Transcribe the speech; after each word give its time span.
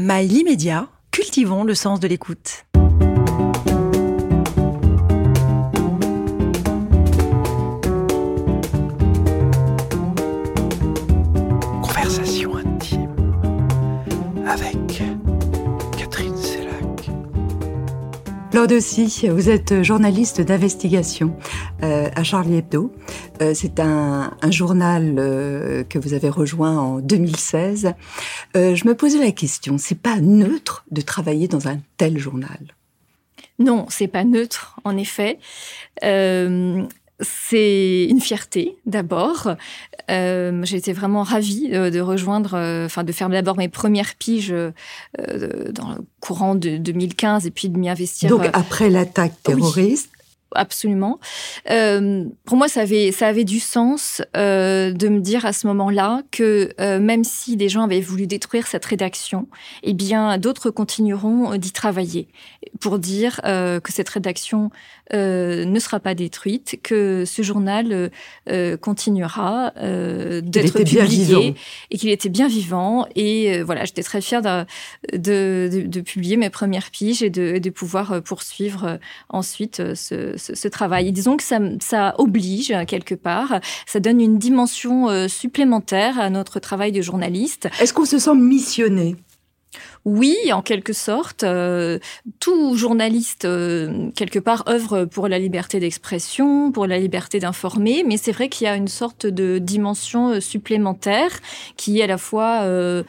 Mail 0.00 0.32
immédiat, 0.32 0.86
cultivons 1.10 1.64
le 1.64 1.74
sens 1.74 1.98
de 1.98 2.06
l'écoute. 2.06 2.66
Claude 18.58 18.72
aussi, 18.72 19.28
vous 19.28 19.50
êtes 19.50 19.84
journaliste 19.84 20.40
d'investigation 20.40 21.36
euh, 21.84 22.08
à 22.16 22.24
Charlie 22.24 22.56
Hebdo. 22.56 22.92
Euh, 23.40 23.54
c'est 23.54 23.78
un, 23.78 24.32
journal 24.50 25.14
euh, 25.16 25.84
que 25.84 25.96
vous 25.96 26.12
avez 26.12 26.28
rejoint 26.28 26.76
en 26.76 26.98
2016. 26.98 27.92
Euh, 28.56 28.74
je 28.74 28.88
me 28.88 28.96
posais 28.96 29.20
la 29.20 29.30
question, 29.30 29.78
c'est 29.78 30.00
pas 30.00 30.18
neutre 30.18 30.84
de 30.90 31.00
travailler 31.02 31.46
dans 31.46 31.68
un 31.68 31.78
tel 31.98 32.18
journal? 32.18 32.58
Non, 33.60 33.86
c'est 33.90 34.08
pas 34.08 34.24
neutre, 34.24 34.80
en 34.82 34.96
effet. 34.96 35.38
C'est 37.20 38.06
une 38.08 38.20
fierté 38.20 38.76
d'abord. 38.86 39.56
Euh, 40.10 40.60
J'ai 40.64 40.76
été 40.76 40.92
vraiment 40.92 41.22
ravie 41.22 41.68
de, 41.68 41.90
de 41.90 42.00
rejoindre, 42.00 42.54
euh, 42.54 42.86
enfin 42.86 43.04
de 43.04 43.12
faire 43.12 43.28
d'abord 43.28 43.56
mes 43.56 43.68
premières 43.68 44.14
piges 44.14 44.52
euh, 44.52 44.72
dans 45.72 45.90
le 45.90 46.04
courant 46.20 46.54
de 46.54 46.76
2015 46.76 47.46
et 47.46 47.50
puis 47.50 47.68
de 47.68 47.78
m'y 47.78 47.88
investir. 47.88 48.30
Donc 48.30 48.48
après 48.52 48.88
l'attaque 48.88 49.34
terroriste, 49.42 50.10
Absolument. 50.54 51.20
Euh, 51.70 52.24
pour 52.44 52.56
moi, 52.56 52.68
ça 52.68 52.80
avait, 52.80 53.12
ça 53.12 53.26
avait 53.26 53.44
du 53.44 53.60
sens 53.60 54.22
euh, 54.36 54.92
de 54.92 55.08
me 55.08 55.20
dire 55.20 55.44
à 55.44 55.52
ce 55.52 55.66
moment-là 55.66 56.22
que 56.30 56.70
euh, 56.80 57.00
même 57.00 57.22
si 57.22 57.56
des 57.56 57.68
gens 57.68 57.84
avaient 57.84 58.00
voulu 58.00 58.26
détruire 58.26 58.66
cette 58.66 58.84
rédaction, 58.84 59.46
eh 59.82 59.92
bien, 59.92 60.38
d'autres 60.38 60.70
continueront 60.70 61.56
d'y 61.56 61.72
travailler 61.72 62.28
pour 62.80 62.98
dire 62.98 63.40
euh, 63.44 63.78
que 63.80 63.92
cette 63.92 64.08
rédaction 64.08 64.70
euh, 65.12 65.64
ne 65.64 65.78
sera 65.78 66.00
pas 66.00 66.14
détruite, 66.14 66.78
que 66.82 67.24
ce 67.26 67.42
journal 67.42 68.10
euh, 68.48 68.76
continuera 68.76 69.72
euh, 69.76 70.40
d'être 70.40 70.82
publié 70.82 71.54
et 71.90 71.98
qu'il 71.98 72.10
était 72.10 72.28
bien 72.28 72.48
vivant. 72.48 73.06
Et 73.16 73.58
euh, 73.58 73.64
voilà, 73.64 73.84
j'étais 73.84 74.02
très 74.02 74.20
fière 74.20 74.42
de, 74.42 74.64
de, 75.12 75.68
de, 75.70 75.86
de 75.86 76.00
publier 76.00 76.36
mes 76.36 76.50
premières 76.50 76.90
piges 76.90 77.22
et 77.22 77.30
de, 77.30 77.54
et 77.56 77.60
de 77.60 77.70
pouvoir 77.70 78.12
euh, 78.12 78.20
poursuivre 78.20 78.84
euh, 78.84 78.96
ensuite 79.28 79.80
euh, 79.80 79.94
ce, 79.94 80.36
ce, 80.38 80.68
travail. 80.68 81.08
Et 81.08 81.12
disons 81.12 81.36
que 81.36 81.42
ça, 81.42 82.14
oblige 82.18 82.70
euh, 82.70 82.84
quelque 82.84 83.14
part, 83.14 83.60
ça 83.86 84.00
donne 84.00 84.20
une 84.20 84.38
dimension 84.38 85.08
euh, 85.08 85.28
supplémentaire 85.28 86.18
à 86.18 86.30
notre 86.30 86.60
travail 86.60 86.92
de 86.92 87.02
journaliste. 87.02 87.68
est-ce 87.80 87.92
qu'on 87.92 88.04
se 88.04 88.18
sent 88.18 88.34
missionné? 88.34 89.16
Oui, 90.04 90.36
en 90.52 90.62
quelque 90.62 90.92
sorte, 90.92 91.44
euh, 91.44 91.98
tout 92.40 92.76
journaliste, 92.76 93.44
euh, 93.44 94.10
quelque 94.14 94.38
part, 94.38 94.64
œuvre 94.68 95.04
pour 95.04 95.28
la 95.28 95.38
liberté 95.38 95.80
d'expression, 95.80 96.72
pour 96.72 96.86
la 96.86 96.98
liberté 96.98 97.40
d'informer, 97.40 98.04
mais 98.06 98.16
c'est 98.16 98.32
vrai 98.32 98.48
qu'il 98.48 98.64
y 98.64 98.68
a 98.68 98.76
une 98.76 98.88
sorte 98.88 99.26
de 99.26 99.58
dimension 99.58 100.30
euh, 100.30 100.40
supplémentaire 100.40 101.30
qui 101.76 102.00
est 102.00 102.04
à 102.04 102.06
la 102.06 102.18
fois 102.18 102.62
euh, 102.62 103.02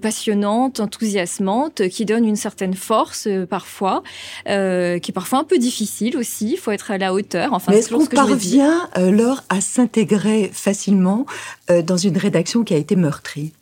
passionnante, 0.00 0.80
enthousiasmante, 0.80 1.88
qui 1.88 2.04
donne 2.04 2.24
une 2.24 2.36
certaine 2.36 2.74
force 2.74 3.28
parfois, 3.50 4.02
qui 4.46 4.52
est 4.52 5.14
parfois 5.14 5.40
un 5.40 5.44
peu 5.44 5.58
difficile 5.58 6.16
aussi, 6.16 6.52
il 6.52 6.56
faut 6.56 6.70
être 6.70 6.90
à 6.90 6.98
la 6.98 7.12
hauteur. 7.12 7.52
Enfin, 7.52 7.72
Mais 7.72 7.78
est-ce 7.78 7.90
qu'on 7.90 8.06
parvient 8.06 8.88
alors 8.92 9.42
à 9.48 9.60
s'intégrer 9.60 10.50
facilement 10.52 11.26
dans 11.68 11.96
une 11.96 12.16
rédaction 12.16 12.64
qui 12.64 12.74
a 12.74 12.76
été 12.76 12.96
meurtrie? 12.96 13.52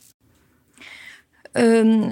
Euh, 1.56 2.10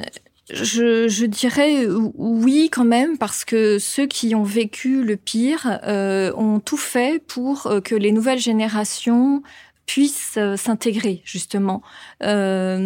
je, 0.50 1.09
je 1.09 1.25
dirais 1.25 1.87
oui 1.87 2.69
quand 2.70 2.84
même 2.84 3.17
parce 3.17 3.45
que 3.45 3.78
ceux 3.78 4.06
qui 4.06 4.34
ont 4.34 4.42
vécu 4.42 5.03
le 5.03 5.17
pire 5.17 5.81
euh, 5.84 6.33
ont 6.37 6.61
tout 6.61 6.77
fait 6.77 7.23
pour 7.27 7.67
euh, 7.67 7.81
que 7.81 7.95
les 7.95 8.12
nouvelles 8.12 8.39
générations 8.39 9.43
puissent 9.87 10.39
euh, 10.39 10.56
s'intégrer 10.56 11.21
justement. 11.25 11.83
Euh, 12.22 12.81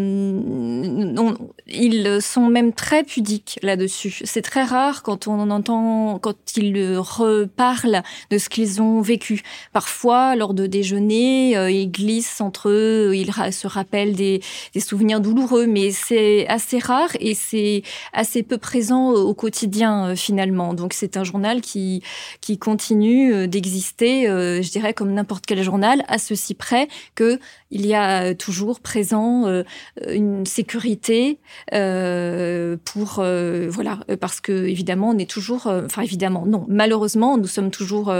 ils 1.66 2.18
sont 2.20 2.48
même 2.48 2.72
très 2.72 3.04
pudiques 3.04 3.58
là-dessus. 3.62 4.20
C'est 4.24 4.42
très 4.42 4.64
rare 4.64 5.02
quand 5.02 5.28
on 5.28 5.38
en 5.38 5.50
entend, 5.50 6.18
quand 6.18 6.36
ils 6.56 6.96
reparlent 6.96 8.02
de 8.30 8.38
ce 8.38 8.48
qu'ils 8.48 8.82
ont 8.82 9.00
vécu. 9.00 9.42
Parfois, 9.72 10.34
lors 10.34 10.54
de 10.54 10.66
déjeuners, 10.66 11.56
euh, 11.56 11.70
ils 11.70 11.90
glissent 11.90 12.40
entre 12.40 12.68
eux, 12.68 13.12
ils 13.14 13.32
se 13.52 13.66
rappellent 13.66 14.14
des, 14.14 14.40
souvenirs 14.78 15.20
douloureux, 15.20 15.66
mais 15.66 15.90
c'est 15.90 16.46
assez 16.48 16.78
rare 16.78 17.10
et 17.20 17.34
c'est 17.34 17.82
assez 18.12 18.42
peu 18.42 18.58
présent 18.58 19.10
au 19.10 19.34
quotidien 19.34 20.08
euh, 20.08 20.16
finalement. 20.16 20.74
Donc 20.74 20.92
c'est 20.92 21.16
un 21.16 21.24
journal 21.24 21.60
qui 21.60 22.02
qui 22.40 22.58
continue 22.58 23.46
d'exister, 23.48 24.26
je 24.26 24.70
dirais 24.70 24.94
comme 24.94 25.12
n'importe 25.12 25.44
quel 25.46 25.62
journal, 25.62 26.04
à 26.08 26.18
ceci 26.18 26.54
près 26.54 26.87
que 27.14 27.38
il 27.70 27.84
y 27.86 27.94
a 27.94 28.22
euh, 28.30 28.34
toujours 28.34 28.80
présent 28.80 29.46
euh, 29.46 29.62
une 30.08 30.46
sécurité 30.46 31.38
euh, 31.74 32.76
pour 32.84 33.16
euh, 33.18 33.66
voilà 33.70 34.00
parce 34.20 34.40
que 34.40 34.52
évidemment 34.66 35.10
on 35.10 35.18
est 35.18 35.28
toujours, 35.30 35.66
enfin 35.66 36.02
évidemment 36.02 36.44
non, 36.46 36.64
malheureusement 36.68 37.36
nous 37.36 37.46
sommes 37.46 37.70
toujours 37.70 38.12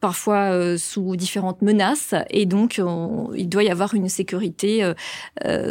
parfois 0.00 0.76
sous 0.78 1.16
différentes 1.16 1.62
menaces 1.62 2.14
et 2.30 2.46
donc 2.46 2.80
on- 2.84 3.30
il 3.34 3.48
doit 3.48 3.62
y 3.64 3.70
avoir 3.70 3.94
une 3.94 4.08
sécurité 4.08 4.92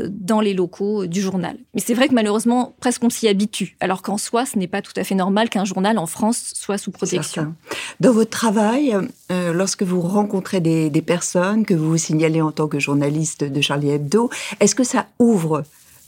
dans 0.09 0.41
les 0.41 0.53
locaux 0.53 1.05
du 1.07 1.21
journal. 1.21 1.57
Mais 1.73 1.81
c'est 1.81 1.93
vrai 1.93 2.07
que 2.07 2.13
malheureusement, 2.13 2.75
presque 2.79 3.03
on 3.03 3.09
s'y 3.09 3.27
habitue, 3.27 3.75
alors 3.79 4.01
qu'en 4.01 4.17
soi, 4.17 4.45
ce 4.45 4.57
n'est 4.57 4.67
pas 4.67 4.81
tout 4.81 4.93
à 4.95 5.03
fait 5.03 5.15
normal 5.15 5.49
qu'un 5.49 5.65
journal 5.65 5.97
en 5.97 6.05
France 6.05 6.51
soit 6.55 6.77
sous 6.77 6.91
protection. 6.91 7.53
Dans 7.99 8.11
votre 8.11 8.29
travail, 8.29 8.95
lorsque 9.29 9.83
vous 9.83 10.01
rencontrez 10.01 10.59
des, 10.61 10.89
des 10.89 11.01
personnes 11.01 11.65
que 11.65 11.73
vous 11.73 11.89
vous 11.89 11.97
signalez 11.97 12.36
en 12.41 12.51
tant 12.51 12.67
que 12.67 12.79
journaliste 12.79 13.43
de 13.43 13.61
Charlie 13.61 13.91
Hebdo, 13.91 14.29
est-ce 14.59 14.75
que 14.75 14.83
ça 14.83 15.07
ouvre 15.19 15.63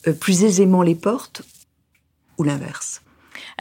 euh, 0.08 0.14
plus 0.14 0.44
aisément 0.44 0.82
les 0.82 0.96
portes 0.96 1.42
ou 2.38 2.44
l'inverse? 2.44 3.02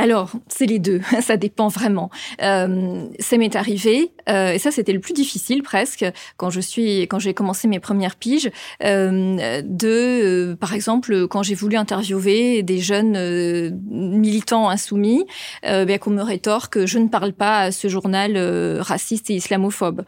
Alors, 0.00 0.31
c'est 0.47 0.66
les 0.66 0.78
deux, 0.78 1.00
ça 1.22 1.36
dépend 1.36 1.66
vraiment. 1.66 2.09
Euh, 2.41 3.04
ça 3.19 3.36
m'est 3.36 3.56
arrivé, 3.56 4.12
euh, 4.28 4.53
et 4.53 4.59
ça 4.59 4.70
c'était 4.70 4.92
le 4.92 5.00
plus 5.00 5.12
difficile 5.12 5.64
presque, 5.64 6.04
quand 6.36 6.50
je 6.50 6.60
suis, 6.60 7.03
quand 7.03 7.19
j'ai 7.19 7.34
commencé 7.34 7.66
mes 7.66 7.81
premières 7.81 8.14
piges, 8.14 8.48
euh, 8.84 9.60
de, 9.64 9.88
euh, 9.88 10.56
par 10.56 10.72
exemple, 10.72 11.26
quand 11.26 11.42
j'ai 11.42 11.56
voulu 11.56 11.76
interviewer 11.76 12.62
des 12.62 12.78
jeunes 12.78 13.16
euh, 13.16 13.72
militants 13.91 14.69
insoumis, 14.69 15.26
euh, 15.66 15.84
bien 15.84 15.98
qu'on 15.98 16.10
me 16.10 16.22
rétorque 16.22 16.75
que 16.75 16.87
je 16.87 17.00
ne 17.00 17.08
parle 17.08 17.32
pas 17.32 17.62
à 17.62 17.72
ce 17.72 17.88
journal 17.88 18.38
raciste 18.81 19.31
et 19.31 19.34
islamophobe. 19.34 20.04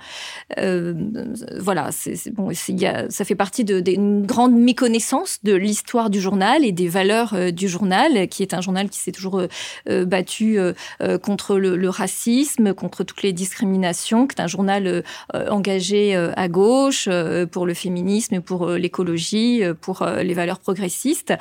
Voilà, 0.56 1.91
c'est 1.91 2.33
bon, 2.33 2.50
y 2.69 2.87
a, 2.87 3.11
ça 3.11 3.25
fait 3.25 3.34
partie 3.34 3.65
d'une 3.65 4.25
grande 4.25 4.55
méconnaissance 4.55 5.39
de 5.43 5.55
l'histoire 5.55 6.11
du 6.11 6.21
journal 6.21 6.65
et 6.65 6.71
des 6.71 6.89
valeurs 6.89 7.53
du 7.53 7.69
journal, 7.69 8.29
qui 8.29 8.43
est 8.43 8.55
un 8.55 8.61
journal 8.61 8.89
qui 8.89 9.00
s'est 9.00 9.11
toujours 9.11 9.43
battu 9.89 10.59
euh, 10.59 10.73
euh, 11.03 11.19
contre 11.19 11.57
le, 11.59 11.77
le 11.77 11.89
racisme, 11.89 12.75
contre 12.75 13.05
toutes 13.05 13.23
les 13.23 13.33
discriminations, 13.33 14.27
qui 14.27 14.37
est 14.37 14.43
un 14.43 14.47
journal 14.47 14.87
euh, 14.87 15.03
euh, 15.35 15.49
engagé 15.49 16.17
euh, 16.17 16.33
à 16.37 16.49
gauche 16.49 17.07
euh, 17.11 17.47
pour 17.47 17.67
le 17.67 17.75
féminisme, 17.75 18.41
pour 18.41 18.69
euh, 18.69 18.79
l'écologie, 18.79 19.63
euh, 19.65 19.75
pour 19.75 20.03
euh, 20.03 20.23
les 20.23 20.35
valeurs 20.35 20.59
progressistes. 20.59 21.33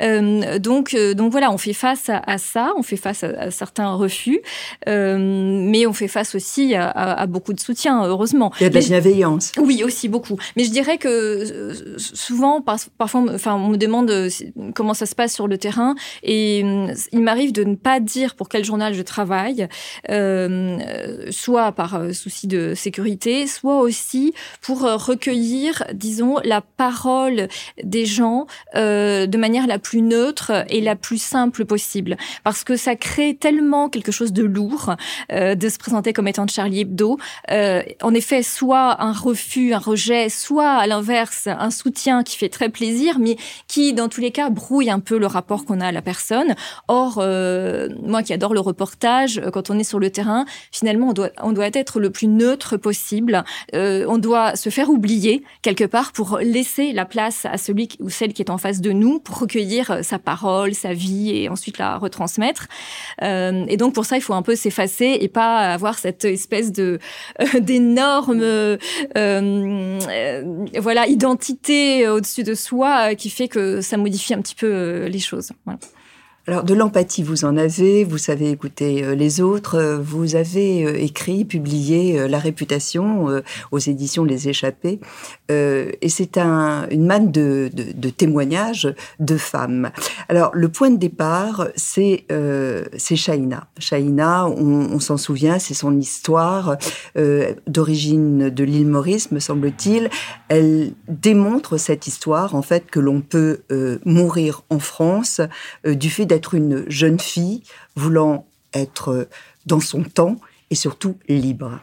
Euh, 0.00 0.58
donc, 0.58 0.94
euh, 0.94 1.14
donc 1.14 1.30
voilà, 1.32 1.50
on 1.52 1.58
fait 1.58 1.72
face 1.72 2.08
à, 2.08 2.18
à 2.26 2.38
ça, 2.38 2.72
on 2.76 2.82
fait 2.82 2.96
face 2.96 3.24
à, 3.24 3.28
à 3.38 3.50
certains 3.50 3.94
refus, 3.94 4.40
euh, 4.88 5.16
mais 5.18 5.86
on 5.86 5.92
fait 5.92 6.08
face 6.08 6.34
aussi 6.34 6.74
à, 6.74 6.88
à- 6.88 7.20
à 7.22 7.26
beaucoup 7.26 7.52
de 7.52 7.60
soutien, 7.60 8.04
heureusement. 8.04 8.52
Il 8.60 8.64
y 8.64 8.66
a 8.66 8.70
de 8.70 8.74
la 8.74 8.80
bienveillance. 8.80 9.52
oui, 9.58 9.82
aussi 9.84 10.08
beaucoup. 10.08 10.36
Mais 10.56 10.64
je 10.64 10.70
dirais 10.70 10.98
que 10.98 11.08
euh, 11.08 11.74
souvent, 11.98 12.60
par- 12.60 12.78
parfois, 12.98 13.24
enfin, 13.34 13.54
on 13.54 13.68
me 13.68 13.76
demande 13.76 14.10
euh, 14.10 14.28
comment 14.74 14.94
ça 14.94 15.06
se 15.06 15.14
passe 15.14 15.32
sur 15.34 15.48
le 15.48 15.58
terrain, 15.58 15.94
et 16.22 16.62
euh, 16.64 16.92
il 17.12 17.20
m'arrive 17.22 17.52
de 17.52 17.64
ne 17.64 17.74
pas 17.82 18.00
dire 18.00 18.34
pour 18.34 18.48
quel 18.48 18.64
journal 18.64 18.94
je 18.94 19.02
travaille, 19.02 19.68
euh, 20.10 20.78
soit 21.30 21.72
par 21.72 21.96
euh, 21.96 22.12
souci 22.12 22.46
de 22.46 22.74
sécurité, 22.74 23.46
soit 23.46 23.80
aussi 23.80 24.34
pour 24.60 24.84
euh, 24.84 24.96
recueillir, 24.96 25.84
disons, 25.92 26.36
la 26.44 26.60
parole 26.60 27.48
des 27.82 28.06
gens 28.06 28.46
euh, 28.74 29.26
de 29.26 29.38
manière 29.38 29.66
la 29.66 29.78
plus 29.78 30.02
neutre 30.02 30.64
et 30.68 30.80
la 30.80 30.96
plus 30.96 31.20
simple 31.20 31.64
possible, 31.64 32.16
parce 32.44 32.64
que 32.64 32.76
ça 32.76 32.96
crée 32.96 33.34
tellement 33.34 33.88
quelque 33.88 34.12
chose 34.12 34.32
de 34.32 34.44
lourd 34.44 34.94
euh, 35.32 35.54
de 35.54 35.68
se 35.68 35.78
présenter 35.78 36.12
comme 36.12 36.28
étant 36.28 36.44
de 36.44 36.50
Charlie 36.50 36.80
Hebdo. 36.80 37.18
Euh, 37.50 37.82
en 38.02 38.14
effet, 38.14 38.42
soit 38.42 39.02
un 39.02 39.12
refus, 39.12 39.74
un 39.74 39.78
rejet, 39.78 40.28
soit 40.28 40.70
à 40.70 40.86
l'inverse 40.86 41.46
un 41.46 41.70
soutien 41.70 42.22
qui 42.22 42.36
fait 42.36 42.48
très 42.48 42.68
plaisir, 42.68 43.18
mais 43.18 43.36
qui 43.68 43.92
dans 43.92 44.08
tous 44.08 44.20
les 44.20 44.30
cas 44.30 44.50
brouille 44.50 44.90
un 44.90 45.00
peu 45.00 45.18
le 45.18 45.26
rapport 45.26 45.64
qu'on 45.64 45.80
a 45.80 45.88
à 45.88 45.92
la 45.92 46.02
personne. 46.02 46.54
Or, 46.88 47.18
euh, 47.18 47.71
moi 48.02 48.22
qui 48.22 48.32
adore 48.32 48.54
le 48.54 48.60
reportage, 48.60 49.40
quand 49.52 49.70
on 49.70 49.78
est 49.78 49.84
sur 49.84 49.98
le 49.98 50.10
terrain, 50.10 50.44
finalement, 50.70 51.12
on 51.42 51.52
doit, 51.52 51.70
être 51.74 52.00
le 52.00 52.10
plus 52.10 52.26
neutre 52.26 52.76
possible. 52.76 53.44
on 53.72 54.18
doit 54.18 54.56
se 54.56 54.68
faire 54.68 54.90
oublier 54.90 55.42
quelque 55.62 55.84
part 55.84 56.12
pour 56.12 56.38
laisser 56.38 56.92
la 56.92 57.04
place 57.04 57.46
à 57.46 57.56
celui 57.56 57.88
ou 58.00 58.10
celle 58.10 58.32
qui 58.32 58.42
est 58.42 58.50
en 58.50 58.58
face 58.58 58.80
de 58.80 58.92
nous 58.92 59.20
pour 59.20 59.38
recueillir 59.38 59.98
sa 60.02 60.18
parole, 60.18 60.74
sa 60.74 60.92
vie 60.92 61.36
et 61.36 61.48
ensuite 61.48 61.78
la 61.78 61.98
retransmettre. 61.98 62.68
et 63.22 63.76
donc 63.76 63.94
pour 63.94 64.04
ça, 64.04 64.16
il 64.16 64.20
faut 64.20 64.34
un 64.34 64.42
peu 64.42 64.56
s'effacer 64.56 65.18
et 65.20 65.28
pas 65.28 65.72
avoir 65.72 65.98
cette 65.98 66.24
espèce 66.24 66.72
d'énorme 66.72 68.42
voilà 70.80 71.06
identité 71.06 72.08
au-dessus 72.08 72.42
de 72.42 72.54
soi 72.54 73.14
qui 73.14 73.30
fait 73.30 73.48
que 73.48 73.80
ça 73.80 73.96
modifie 73.96 74.34
un 74.34 74.42
petit 74.42 74.54
peu 74.54 75.06
les 75.06 75.18
choses. 75.18 75.52
Alors 76.48 76.64
de 76.64 76.74
l'empathie, 76.74 77.22
vous 77.22 77.44
en 77.44 77.56
avez, 77.56 78.02
vous 78.02 78.18
savez 78.18 78.50
écouter 78.50 79.04
euh, 79.04 79.14
les 79.14 79.40
autres, 79.40 79.76
euh, 79.76 79.98
vous 79.98 80.34
avez 80.34 80.84
euh, 80.84 81.00
écrit, 81.00 81.44
publié 81.44 82.26
La 82.26 82.40
réputation 82.40 83.42
aux 83.70 83.78
éditions 83.78 84.24
Les 84.24 84.48
Échappés, 84.48 84.98
et 85.48 86.08
c'est 86.08 86.38
un, 86.38 86.88
une 86.90 87.06
manne 87.06 87.30
de, 87.30 87.70
témoignages 88.16 88.92
de 89.20 89.36
femmes. 89.36 89.90
Alors 90.28 90.50
le 90.54 90.68
point 90.68 90.90
de 90.90 90.96
départ, 90.96 91.68
c'est 91.76 92.24
euh, 92.32 92.84
on 94.50 95.00
s'en 95.00 95.16
souvient, 95.16 95.58
c'est 95.58 95.74
son 95.74 95.98
histoire 95.98 96.76
d'origine 97.66 98.50
de 98.50 98.64
l'île 98.64 98.86
Maurice, 98.86 99.30
me 99.30 99.40
semble-t-il. 99.40 100.10
Elle 100.48 100.92
démontre 101.08 101.76
cette 101.76 102.06
histoire, 102.06 102.54
en 102.54 102.62
fait, 102.62 102.90
que 102.90 103.00
l'on 103.00 103.20
peut 103.20 103.62
mourir 104.04 104.62
en 104.70 104.78
France 104.78 105.40
du 105.84 106.10
fait 106.10 106.26
d'être 106.32 106.54
une 106.54 106.88
jeune 106.88 107.20
fille 107.20 107.62
voulant 107.94 108.46
être 108.72 109.28
dans 109.66 109.80
son 109.80 110.02
temps 110.02 110.36
et 110.70 110.74
surtout 110.74 111.18
libre. 111.28 111.78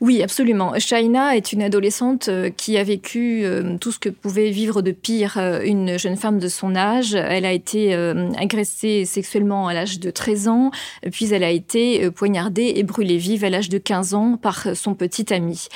Oui, 0.00 0.22
absolument. 0.22 0.72
Shaina 0.78 1.36
est 1.36 1.52
une 1.52 1.62
adolescente 1.62 2.28
euh, 2.28 2.50
qui 2.50 2.76
a 2.76 2.84
vécu 2.84 3.42
euh, 3.44 3.76
tout 3.78 3.92
ce 3.92 3.98
que 3.98 4.08
pouvait 4.08 4.50
vivre 4.50 4.82
de 4.82 4.90
pire 4.90 5.36
euh, 5.38 5.60
une 5.64 5.98
jeune 5.98 6.16
femme 6.16 6.38
de 6.38 6.48
son 6.48 6.74
âge. 6.74 7.14
Elle 7.14 7.44
a 7.44 7.52
été 7.52 7.94
agressée 8.38 9.04
sexuellement 9.04 9.68
à 9.68 9.74
l'âge 9.74 10.00
de 10.00 10.10
13 10.10 10.48
ans, 10.48 10.70
puis 11.10 11.32
elle 11.32 11.44
a 11.44 11.50
été 11.50 12.10
poignardée 12.10 12.72
et 12.76 12.82
brûlée 12.82 13.16
vive 13.16 13.44
à 13.44 13.50
l'âge 13.50 13.68
de 13.68 13.78
15 13.78 14.14
ans 14.14 14.36
par 14.40 14.66
son 14.74 14.94
petit 14.94 15.32
ami. 15.32 15.68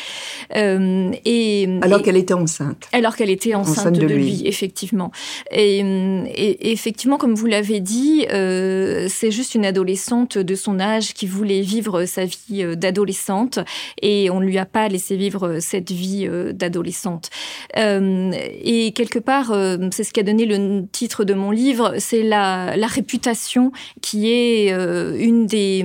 et, 0.55 1.69
alors 1.83 2.03
qu'elle 2.03 2.17
était 2.17 2.35
enceinte. 2.35 2.89
Alors 2.93 3.17
qu'elle 3.17 3.31
était 3.31 3.55
enceinte, 3.55 3.99
de, 3.99 4.07
lui. 4.07 4.43
effectivement. 4.47 5.11
Et, 5.51 5.79
et, 5.79 6.73
effectivement, 6.73 7.19
comme 7.19 7.35
vous 7.35 7.47
l'avez 7.47 7.81
dit, 7.81 8.27
c'est 8.29 9.31
juste 9.31 9.55
une 9.55 9.65
adolescente 9.65 10.39
de 10.39 10.55
son 10.55 10.81
âge 10.81 11.15
qui 11.15 11.27
voulait 11.27 11.63
vivre 11.63 12.05
sa 12.05 12.25
vie 12.25 12.77
d'adolescente 12.77 13.59
et 14.03 14.31
on 14.31 14.41
ne 14.41 14.47
lui 14.47 14.59
a 14.59 14.67
pas 14.67 14.89
laissé 14.89 15.17
vivre 15.17 15.59
cette 15.61 15.91
vie 15.91 16.27
euh, 16.27 16.53
d'adolescente. 16.53 17.31
Euh, 17.77 18.33
et 18.63 18.93
quelque 18.93 19.19
part, 19.19 19.51
euh, 19.53 19.77
c'est 19.91 20.05
ce 20.05 20.13
qui 20.13 20.21
a 20.21 20.23
donné 20.23 20.47
le 20.47 20.87
titre 20.91 21.25
de 21.25 21.35
mon 21.35 21.51
livre, 21.51 21.95
c'est 21.99 22.23
la, 22.23 22.75
réputation 22.87 23.73
qui 24.01 24.31
est 24.31 24.71
une 24.71 25.47
des 25.47 25.85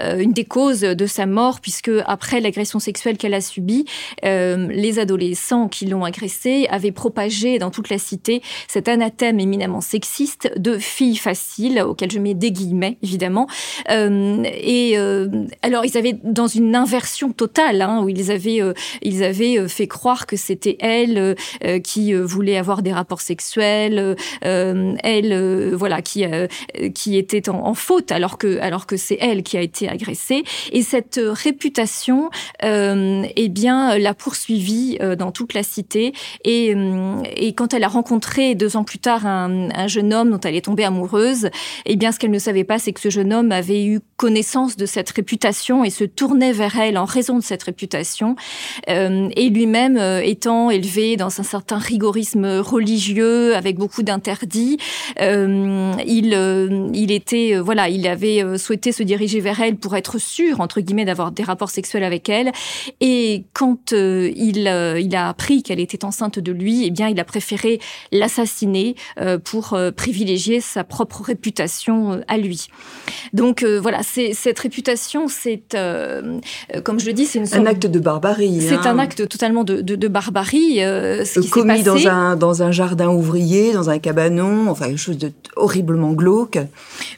une 0.00 0.32
des 0.32 0.44
causes 0.44 0.80
de 0.80 1.06
sa 1.06 1.26
mort, 1.26 1.60
puisque 1.60 1.90
après 2.06 2.40
l'agression 2.40 2.78
sexuelle 2.78 3.18
qu'elle 3.18 3.34
a 3.34 3.42
subie, 3.42 3.84
les 4.22 4.98
adolescents 4.98 5.68
qui 5.68 5.84
l'ont 5.84 6.04
agressée 6.04 6.66
avaient 6.70 6.92
propagé 6.92 7.58
dans 7.58 7.70
toute 7.70 7.90
la 7.90 7.98
cité 7.98 8.40
cet 8.68 8.88
anathème 8.88 9.38
éminemment 9.38 9.82
sexiste 9.82 10.50
de 10.56 10.78
fille 10.78 11.16
facile, 11.16 11.82
auquel 11.82 12.10
je 12.10 12.18
mets 12.18 12.32
des 12.32 12.52
guillemets 12.52 12.96
évidemment. 13.02 13.46
et 13.90 14.96
alors 15.62 15.84
ils 15.84 15.98
avaient 15.98 16.18
dans 16.24 16.46
une 16.46 16.74
inversion 16.74 17.19
totale, 17.28 17.82
hein, 17.82 18.02
où 18.02 18.08
ils 18.08 18.30
avaient, 18.30 18.62
euh, 18.62 18.72
ils 19.02 19.22
avaient 19.22 19.58
euh, 19.58 19.68
fait 19.68 19.86
croire 19.86 20.26
que 20.26 20.36
c'était 20.36 20.76
elle 20.80 21.36
euh, 21.64 21.78
qui 21.80 22.12
voulait 22.14 22.56
avoir 22.56 22.82
des 22.82 22.92
rapports 22.92 23.20
sexuels, 23.20 24.16
elle, 24.42 25.74
voilà, 25.74 26.02
qui, 26.02 26.24
qui 26.94 27.16
était 27.16 27.48
en, 27.48 27.74
faute, 27.74 28.12
alors 28.12 28.38
que, 28.38 28.58
alors 28.60 28.86
que 28.86 28.96
c'est 28.96 29.18
elle 29.20 29.42
qui 29.42 29.56
a 29.56 29.60
été 29.60 29.88
agressée. 29.88 30.44
Et 30.72 30.82
cette 30.82 31.20
réputation, 31.22 32.30
eh 32.62 33.48
bien, 33.48 33.98
l'a 33.98 34.14
poursuivie 34.14 34.98
dans 35.18 35.32
toute 35.32 35.54
la 35.54 35.62
cité. 35.62 36.12
Et, 36.44 36.74
et 37.36 37.52
quand 37.54 37.74
elle 37.74 37.84
a 37.84 37.88
rencontré 37.88 38.54
deux 38.54 38.76
ans 38.76 38.84
plus 38.84 38.98
tard 38.98 39.26
un, 39.26 39.70
un 39.70 39.86
jeune 39.88 40.12
homme 40.12 40.30
dont 40.30 40.40
elle 40.40 40.56
est 40.56 40.64
tombée 40.64 40.84
amoureuse, 40.84 41.50
eh 41.86 41.96
bien, 41.96 42.12
ce 42.12 42.18
qu'elle 42.18 42.30
ne 42.30 42.38
savait 42.38 42.64
pas, 42.64 42.78
c'est 42.78 42.92
que 42.92 43.00
ce 43.00 43.10
jeune 43.10 43.32
homme 43.32 43.52
avait 43.52 43.84
eu 43.84 44.00
connaissance 44.16 44.76
de 44.76 44.86
cette 44.86 45.10
réputation 45.10 45.84
et 45.84 45.90
se 45.90 46.04
tournait 46.04 46.52
vers 46.52 46.78
elle 46.78 46.98
en 46.98 47.06
raison 47.10 47.36
de 47.38 47.42
cette 47.42 47.62
réputation. 47.62 48.36
Euh, 48.88 49.28
et 49.36 49.48
lui-même 49.50 49.96
euh, 49.96 50.20
étant 50.22 50.70
élevé 50.70 51.16
dans 51.16 51.40
un 51.40 51.42
certain 51.42 51.78
rigorisme 51.78 52.46
religieux 52.58 53.54
avec 53.54 53.76
beaucoup 53.76 54.02
d'interdits, 54.02 54.78
euh, 55.20 55.92
il, 56.06 56.90
il 56.94 57.10
était 57.10 57.58
voilà, 57.58 57.88
il 57.88 58.06
avait 58.06 58.58
souhaité 58.58 58.92
se 58.92 59.02
diriger 59.02 59.40
vers 59.40 59.60
elle 59.60 59.76
pour 59.76 59.96
être 59.96 60.18
sûr 60.18 60.60
entre 60.60 60.80
guillemets 60.80 61.04
d'avoir 61.04 61.32
des 61.32 61.42
rapports 61.42 61.70
sexuels 61.70 62.04
avec 62.04 62.28
elle. 62.28 62.52
Et 63.00 63.44
quand 63.52 63.92
il, 63.92 64.68
il 65.00 65.16
a 65.16 65.28
appris 65.28 65.62
qu'elle 65.62 65.80
était 65.80 66.04
enceinte 66.04 66.38
de 66.38 66.52
lui, 66.52 66.84
eh 66.84 66.90
bien, 66.90 67.08
il 67.08 67.18
a 67.18 67.24
préféré 67.24 67.80
l'assassiner 68.12 68.94
pour 69.44 69.78
privilégier 69.96 70.60
sa 70.60 70.84
propre 70.84 71.22
réputation 71.22 72.20
à 72.28 72.38
lui. 72.38 72.68
Donc 73.32 73.64
voilà, 73.64 74.00
cette 74.02 74.58
réputation, 74.58 75.28
c'est 75.28 75.76
comme 76.90 76.98
je 76.98 77.06
le 77.06 77.12
dis, 77.12 77.24
c'est 77.24 77.54
un 77.54 77.66
acte 77.66 77.86
de 77.86 78.00
barbarie. 78.00 78.60
C'est 78.60 78.74
un 78.74 78.98
hein. 78.98 78.98
acte 78.98 79.28
totalement 79.28 79.62
de, 79.62 79.80
de, 79.80 79.94
de 79.94 80.08
barbarie. 80.08 80.82
Euh, 80.82 81.24
ce 81.24 81.38
qui 81.38 81.48
commis 81.48 81.84
dans 81.84 82.08
un 82.08 82.34
dans 82.34 82.64
un 82.64 82.72
jardin 82.72 83.10
ouvrier, 83.10 83.72
dans 83.72 83.90
un 83.90 84.00
cabanon, 84.00 84.68
enfin 84.68 84.86
quelque 84.86 84.98
chose 84.98 85.18
de 85.18 85.30
horriblement 85.54 86.10
glauque. 86.10 86.58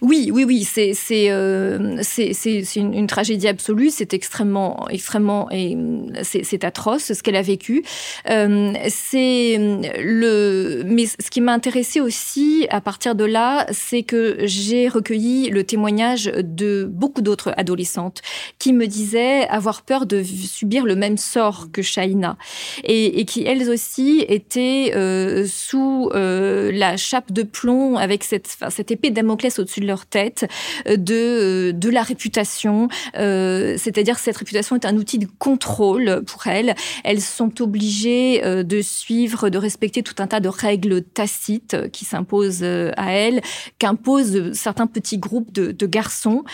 Oui, 0.02 0.30
oui, 0.30 0.44
oui, 0.44 0.64
c'est 0.64 0.92
c'est 0.92 1.30
euh, 1.30 2.02
c'est 2.02 2.32
une, 2.76 2.92
une, 2.92 3.06
tragédie 3.06 3.48
absolue. 3.48 3.88
C'est 3.88 4.12
extrêmement 4.12 4.86
extrêmement 4.90 5.50
et 5.50 5.74
c'est 6.22 6.64
atroce 6.64 7.14
ce 7.14 7.22
qu'elle 7.22 7.36
a 7.36 7.40
vécu. 7.42 7.82
Euh, 8.28 8.74
c'est 8.90 9.56
le 9.98 10.82
mais 10.84 11.06
ce 11.06 11.30
qui 11.30 11.40
m'a 11.40 11.54
intéressé 11.54 12.02
aussi 12.02 12.66
à 12.68 12.82
partir 12.82 13.14
de 13.14 13.24
là, 13.24 13.66
c'est 13.70 14.02
que 14.02 14.36
j'ai 14.44 14.88
recueilli 14.88 15.48
le 15.48 15.64
témoignage 15.64 16.30
de 16.36 16.84
beaucoup 16.84 17.22
d'autres 17.22 17.54
adolescentes 17.56 18.20
qui 18.58 18.74
me 18.74 18.86
disaient 18.86 19.48
avoir 19.48 19.61
peur 19.86 20.06
de 20.06 20.22
subir 20.22 20.84
le 20.84 20.96
même 20.96 21.16
sort 21.16 21.68
que 21.72 21.82
Shaina 21.82 22.36
et, 22.84 23.24
qui 23.24 23.44
elles 23.44 23.70
aussi 23.70 24.24
étaient 24.28 24.92
euh, 24.94 25.46
sous 25.46 26.10
euh, 26.14 26.70
la 26.72 26.96
chape 26.96 27.32
de 27.32 27.42
plomb 27.42 27.96
avec 27.96 28.24
cette, 28.24 28.56
cette 28.70 28.90
épée 28.90 29.10
Damoclès 29.10 29.58
au-dessus 29.58 29.80
de 29.80 29.86
leur 29.86 30.06
tête 30.06 30.46
euh, 30.88 30.96
de, 30.96 31.72
de 31.74 31.90
la 31.90 32.02
réputation. 32.02 32.88
C'est-à-dire 33.14 34.16
que 34.16 34.20
cette 34.20 34.36
réputation 34.36 34.76
est 34.76 34.84
un 34.84 34.96
outil 34.96 35.18
de 35.18 35.26
contrôle 35.38 36.22
pour 36.26 36.46
elles. 36.46 36.74
Elles 37.04 37.20
sont 37.20 37.62
obligées 37.62 38.40
de 38.42 38.80
suivre, 38.80 39.48
de 39.48 39.58
respecter 39.58 40.02
tout 40.02 40.14
un 40.18 40.26
tas 40.26 40.40
de 40.40 40.48
règles 40.48 41.02
tacites 41.02 41.90
qui 41.90 42.04
s'imposent 42.04 42.64
à 42.64 43.12
elles, 43.12 43.40
qu'imposent 43.78 44.52
certains 44.52 44.86
petits 44.86 45.18
groupes 45.18 45.52
de, 45.52 45.72
de 45.72 45.86
garçons. 45.86 46.44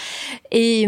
Et, 0.50 0.86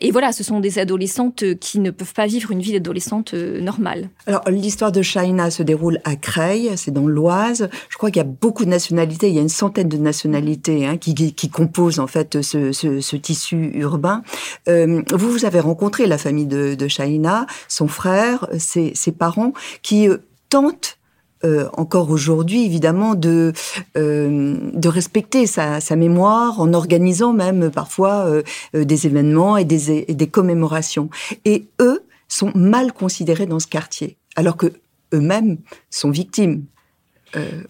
et 0.00 0.10
voilà, 0.10 0.32
ce 0.32 0.44
sont 0.44 0.60
des 0.60 0.78
adolescentes 0.78 1.39
qui 1.44 1.78
ne 1.80 1.90
peuvent 1.90 2.14
pas 2.14 2.26
vivre 2.26 2.50
une 2.50 2.60
vie 2.60 2.72
d'adolescente 2.72 3.34
euh, 3.34 3.60
normale. 3.60 4.08
Alors, 4.26 4.42
l'histoire 4.48 4.92
de 4.92 5.02
Shaina 5.02 5.50
se 5.50 5.62
déroule 5.62 6.00
à 6.04 6.16
Creil, 6.16 6.70
c'est 6.76 6.90
dans 6.90 7.06
l'Oise. 7.06 7.68
Je 7.88 7.96
crois 7.96 8.10
qu'il 8.10 8.18
y 8.18 8.24
a 8.24 8.28
beaucoup 8.28 8.64
de 8.64 8.70
nationalités, 8.70 9.28
il 9.28 9.34
y 9.34 9.38
a 9.38 9.42
une 9.42 9.48
centaine 9.48 9.88
de 9.88 9.96
nationalités 9.96 10.86
hein, 10.86 10.96
qui, 10.96 11.14
qui, 11.14 11.50
composent 11.50 11.98
en 11.98 12.06
fait 12.06 12.42
ce, 12.42 12.72
ce, 12.72 13.16
tissu 13.16 13.72
urbain. 13.74 14.22
Euh, 14.68 15.02
vous, 15.12 15.30
vous 15.30 15.44
avez 15.44 15.60
rencontré 15.60 16.06
la 16.06 16.18
famille 16.18 16.46
de, 16.46 16.74
de 16.74 16.88
Shaina, 16.88 17.46
son 17.68 17.88
frère, 17.88 18.46
ses, 18.58 18.92
ses 18.94 19.12
parents, 19.12 19.52
qui 19.82 20.08
euh, 20.08 20.18
tentent 20.48 20.99
euh, 21.42 21.68
encore 21.72 22.10
aujourd'hui, 22.10 22.66
évidemment, 22.66 23.14
de, 23.14 23.54
euh, 23.96 24.58
de 24.74 24.88
respecter 24.88 25.46
sa, 25.46 25.80
sa, 25.80 25.96
mémoire 25.96 26.60
en 26.60 26.74
organisant 26.74 27.32
même 27.32 27.70
parfois 27.70 28.26
euh, 28.26 28.42
des 28.74 29.06
événements 29.06 29.56
et 29.56 29.64
des, 29.64 30.04
et 30.06 30.14
des, 30.14 30.26
commémorations. 30.26 31.08
Et 31.46 31.64
eux 31.80 32.02
sont 32.28 32.52
mal 32.54 32.92
considérés 32.92 33.46
dans 33.46 33.58
ce 33.58 33.68
quartier, 33.68 34.18
alors 34.36 34.58
que 34.58 34.66
eux-mêmes 35.14 35.56
sont 35.88 36.10
victimes. 36.10 36.64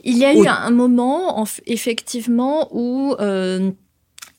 Il 0.04 0.16
y 0.16 0.24
a 0.24 0.34
eu 0.34 0.46
un 0.48 0.70
moment, 0.70 1.44
effectivement, 1.66 2.68
où 2.72 3.14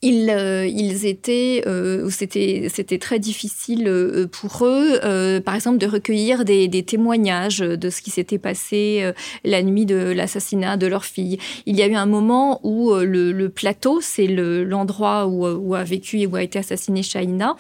ils, 0.01 0.29
euh, 0.31 0.65
ils 0.65 1.05
étaient, 1.05 1.63
euh, 1.67 2.09
c'était, 2.09 2.67
c'était 2.73 2.97
très 2.97 3.19
difficile 3.19 3.87
euh, 3.87 4.27
pour 4.27 4.65
eux, 4.65 4.99
par 5.45 5.55
exemple, 5.55 5.77
de 5.77 5.85
recueillir 5.85 6.43
des, 6.43 6.67
des, 6.67 6.83
témoignages 6.83 7.59
de 7.59 7.89
ce 7.89 8.01
qui 8.01 8.09
s'était 8.09 8.39
passé 8.39 9.11
la 9.43 9.61
nuit 9.61 9.85
de 9.85 9.95
l'assassinat 9.95 10.77
de 10.77 10.87
leur 10.87 11.05
fille. 11.05 11.37
Il 11.65 11.75
y 11.75 11.83
a 11.83 11.87
eu 11.87 11.95
un 11.95 12.05
moment 12.05 12.59
où 12.63 12.93
le, 12.93 13.31
le 13.31 13.49
plateau, 13.49 14.01
c'est 14.01 14.27
l'endroit 14.27 15.27
où, 15.27 15.45
où, 15.47 15.75
a 15.75 15.83
vécu 15.83 16.19
et 16.19 16.27
où 16.27 16.35
a 16.35 16.43
été 16.43 16.59
assassiné 16.59 17.03
Shaina, 17.03 17.55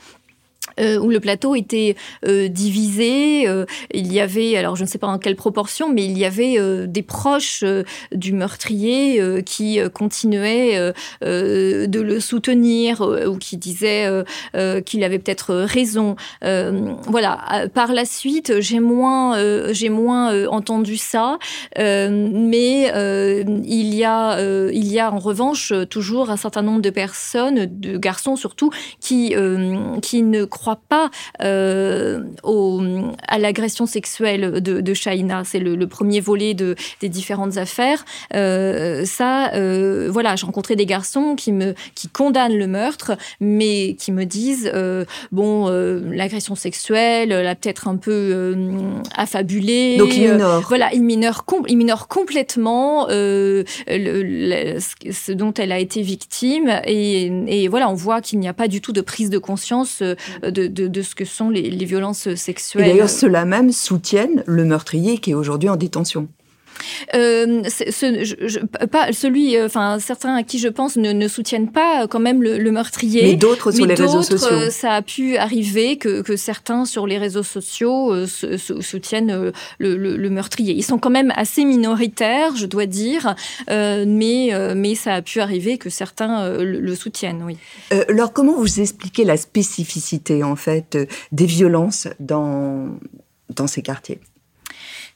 euh, 0.79 0.97
où 0.99 1.09
le 1.09 1.19
plateau 1.19 1.55
était 1.55 1.95
euh, 2.25 2.47
divisé. 2.47 3.47
Euh, 3.47 3.65
il 3.93 4.11
y 4.13 4.19
avait, 4.19 4.55
alors 4.55 4.75
je 4.75 4.83
ne 4.83 4.87
sais 4.87 4.99
pas 4.99 5.07
en 5.07 5.17
quelle 5.17 5.35
proportion, 5.35 5.91
mais 5.91 6.05
il 6.05 6.17
y 6.17 6.25
avait 6.25 6.57
des 6.87 7.01
proches 7.01 7.63
du 8.11 8.33
meurtrier 8.33 9.43
qui 9.43 9.79
continuaient 9.93 10.93
de 11.21 12.01
le 12.01 12.19
soutenir 12.19 13.01
ou 13.01 13.37
qui 13.37 13.57
disaient 13.57 14.07
qu'il 14.85 15.03
avait 15.03 15.19
peut-être 15.19 15.53
raison. 15.53 16.15
voilà. 16.41 17.67
Par 17.73 17.93
la 17.93 18.05
suite, 18.05 18.59
j'ai 18.59 18.79
moins, 18.79 19.71
j'ai 19.73 19.89
moins 19.89 20.47
entendu 20.47 20.97
ça, 20.97 21.37
mais 21.77 22.91
il 23.65 23.95
y 23.95 24.03
a, 24.03 24.69
il 24.71 24.87
y 24.87 24.99
a 24.99 25.11
en 25.11 25.19
revanche 25.19 25.73
toujours 25.89 26.29
un 26.29 26.37
certain 26.37 26.61
nombre 26.61 26.81
de 26.81 26.89
personnes, 26.89 27.67
de 27.69 27.97
garçons 27.97 28.35
surtout, 28.35 28.71
qui, 28.99 29.35
qui 30.01 30.23
ne 30.23 30.45
crois 30.51 30.79
pas 30.87 31.09
euh, 31.41 32.21
au, 32.43 32.81
à 33.27 33.39
l'agression 33.39 33.87
sexuelle 33.87 34.61
de, 34.61 34.81
de 34.81 34.93
Shaina. 34.93 35.43
C'est 35.43 35.59
le, 35.59 35.87
premier 35.87 36.19
volet 36.19 36.53
de, 36.53 36.75
des 36.99 37.09
différentes 37.09 37.57
affaires. 37.57 38.05
Euh, 38.35 39.03
ça, 39.05 39.53
euh, 39.53 40.09
voilà, 40.11 40.35
j'ai 40.35 40.45
rencontré 40.45 40.75
des 40.75 40.85
garçons 40.85 41.35
qui 41.35 41.51
me 41.51 41.73
qui 41.95 42.07
condamnent 42.07 42.57
le 42.57 42.67
meurtre, 42.67 43.13
mais 43.39 43.95
qui 43.97 44.11
me 44.11 44.25
disent 44.25 44.71
bon, 45.31 45.69
l'agression 46.11 46.55
sexuelle, 46.55 47.29
l'a 47.29 47.55
peut-être 47.55 47.87
un 47.87 47.95
peu 47.95 48.55
affabulé. 49.15 49.97
Donc 49.97 50.15
ils 50.15 50.31
minorent. 50.31 50.61
voilà, 50.67 50.93
ils 50.93 51.03
minorent, 51.03 51.45
ils 51.67 51.77
minorent 51.77 52.07
complètement 52.07 53.07
le, 53.07 53.63
ce 53.87 55.31
dont 55.31 55.53
elle 55.53 55.71
a 55.71 55.79
été 55.79 56.01
victime. 56.01 56.81
Et, 56.85 57.31
et 57.47 57.67
voilà, 57.69 57.89
on 57.89 57.95
voit 57.95 58.21
qu'il 58.21 58.39
n'y 58.39 58.49
a 58.49 58.53
pas 58.53 58.67
du 58.67 58.81
tout 58.81 58.91
de 58.91 59.01
prise 59.01 59.29
de 59.29 59.37
conscience 59.37 60.03
de, 60.43 61.01
ce 61.01 61.15
que 61.15 61.25
sont 61.25 61.49
les, 61.49 61.69
les 61.69 61.85
violences 61.85 62.33
sexuelles. 62.35 62.85
Et 62.85 62.89
d'ailleurs, 62.89 63.09
ceux-là 63.09 63.45
même 63.45 63.71
soutiennent 63.71 64.43
le 64.45 64.65
meurtrier 64.65 65.17
qui 65.17 65.31
est 65.31 65.35
aujourd'hui 65.35 65.69
en 65.69 65.75
détention. 65.75 66.27
Euh, 67.13 67.63
ce, 67.67 68.85
pas 68.85 69.11
celui, 69.11 69.57
euh, 69.57 69.65
enfin 69.65 69.99
certains 69.99 70.35
à 70.35 70.43
qui 70.43 70.59
je 70.59 70.67
pense 70.67 70.95
ne, 70.95 71.11
ne 71.11 71.27
soutiennent 71.27 71.71
pas 71.71 72.07
quand 72.07 72.19
même 72.19 72.41
le, 72.41 72.71
meurtrier. 72.71 73.23
Mais 73.23 73.35
d'autres 73.35 73.71
sur 73.71 73.85
les 73.85 73.95
réseaux 73.95 74.21
sociaux. 74.21 74.47
Euh, 74.51 74.69
ça 74.69 74.93
a 74.93 75.01
pu 75.01 75.37
arriver 75.37 75.97
que, 75.97 76.21
que 76.21 76.35
certains 76.35 76.85
sur 76.85 77.07
les 77.07 77.17
réseaux 77.17 77.43
sociaux 77.43 78.13
soutiennent 78.25 79.51
le, 79.79 79.97
le, 79.97 80.29
meurtrier. 80.29 80.73
Ils 80.73 80.83
sont 80.83 80.97
quand 80.97 81.09
même 81.09 81.33
assez 81.35 81.65
minoritaires, 81.65 82.55
je 82.55 82.65
dois 82.65 82.85
dire, 82.85 83.35
mais 83.69 84.51
mais 84.75 84.95
ça 84.95 85.15
a 85.15 85.21
pu 85.21 85.39
arriver 85.39 85.77
que 85.77 85.89
certains 85.89 86.57
le, 86.57 86.95
soutiennent, 86.95 87.43
oui. 87.45 87.57
alors 88.09 88.33
comment 88.33 88.55
vous 88.55 88.79
expliquez 88.79 89.23
la 89.23 89.37
spécificité 89.37 90.43
en 90.43 90.55
fait 90.55 90.97
des 91.31 91.45
violences 91.45 92.07
dans 92.19 92.89
dans 93.55 93.67
ces 93.67 93.81
quartiers? 93.81 94.19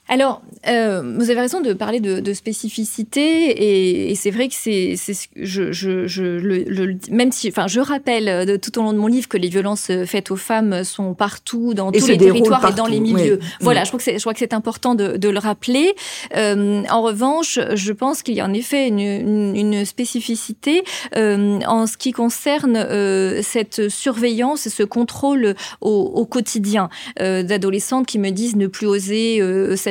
Alors, 0.07 0.43
euh, 0.67 1.15
vous 1.17 1.31
avez 1.31 1.39
raison 1.39 1.61
de 1.61 1.73
parler 1.73 1.99
de, 1.99 2.19
de 2.19 2.33
spécificité, 2.33 3.21
et, 3.21 4.11
et 4.11 4.15
c'est 4.15 4.29
vrai 4.29 4.47
que 4.47 4.53
c'est, 4.55 4.93
je, 5.35 5.71
je, 5.71 6.05
je 6.05 6.23
le, 6.23 6.63
le, 6.67 6.97
même 7.09 7.31
si, 7.31 7.49
enfin, 7.49 7.65
je 7.65 7.79
rappelle 7.79 8.29
euh, 8.29 8.45
de, 8.45 8.55
tout 8.55 8.77
au 8.77 8.83
long 8.83 8.93
de 8.93 8.99
mon 8.99 9.07
livre 9.07 9.27
que 9.27 9.37
les 9.37 9.49
violences 9.49 9.89
euh, 9.89 10.05
faites 10.05 10.29
aux 10.29 10.35
femmes 10.35 10.83
sont 10.83 11.15
partout, 11.15 11.73
dans 11.73 11.91
tous 11.91 12.07
les 12.07 12.17
territoires 12.19 12.69
et 12.69 12.73
dans 12.73 12.85
les 12.85 12.99
milieux. 12.99 13.39
Voilà, 13.61 13.83
je 13.83 13.89
crois 13.89 13.97
que 13.97 14.03
c'est, 14.03 14.17
je 14.17 14.21
crois 14.21 14.33
que 14.33 14.39
c'est 14.39 14.53
important 14.53 14.93
de, 14.93 15.17
de, 15.17 15.29
le 15.29 15.39
rappeler. 15.39 15.95
Euh, 16.35 16.83
en 16.89 17.01
revanche, 17.01 17.59
je 17.73 17.91
pense 17.91 18.21
qu'il 18.21 18.35
y 18.35 18.41
a 18.41 18.45
en 18.45 18.53
effet 18.53 18.87
une, 18.87 18.99
une, 18.99 19.55
une 19.55 19.85
spécificité 19.85 20.83
euh, 21.15 21.59
en 21.65 21.87
ce 21.87 21.97
qui 21.97 22.11
concerne 22.11 22.75
euh, 22.77 23.41
cette 23.41 23.89
surveillance 23.89 24.67
et 24.67 24.69
ce 24.69 24.83
contrôle 24.83 25.55
au, 25.81 25.89
au 25.89 26.25
quotidien 26.25 26.89
d'adolescentes 27.17 28.05
qui 28.05 28.19
me 28.19 28.29
disent 28.29 28.55
ne 28.55 28.67
plus 28.67 28.87
oser 28.87 29.41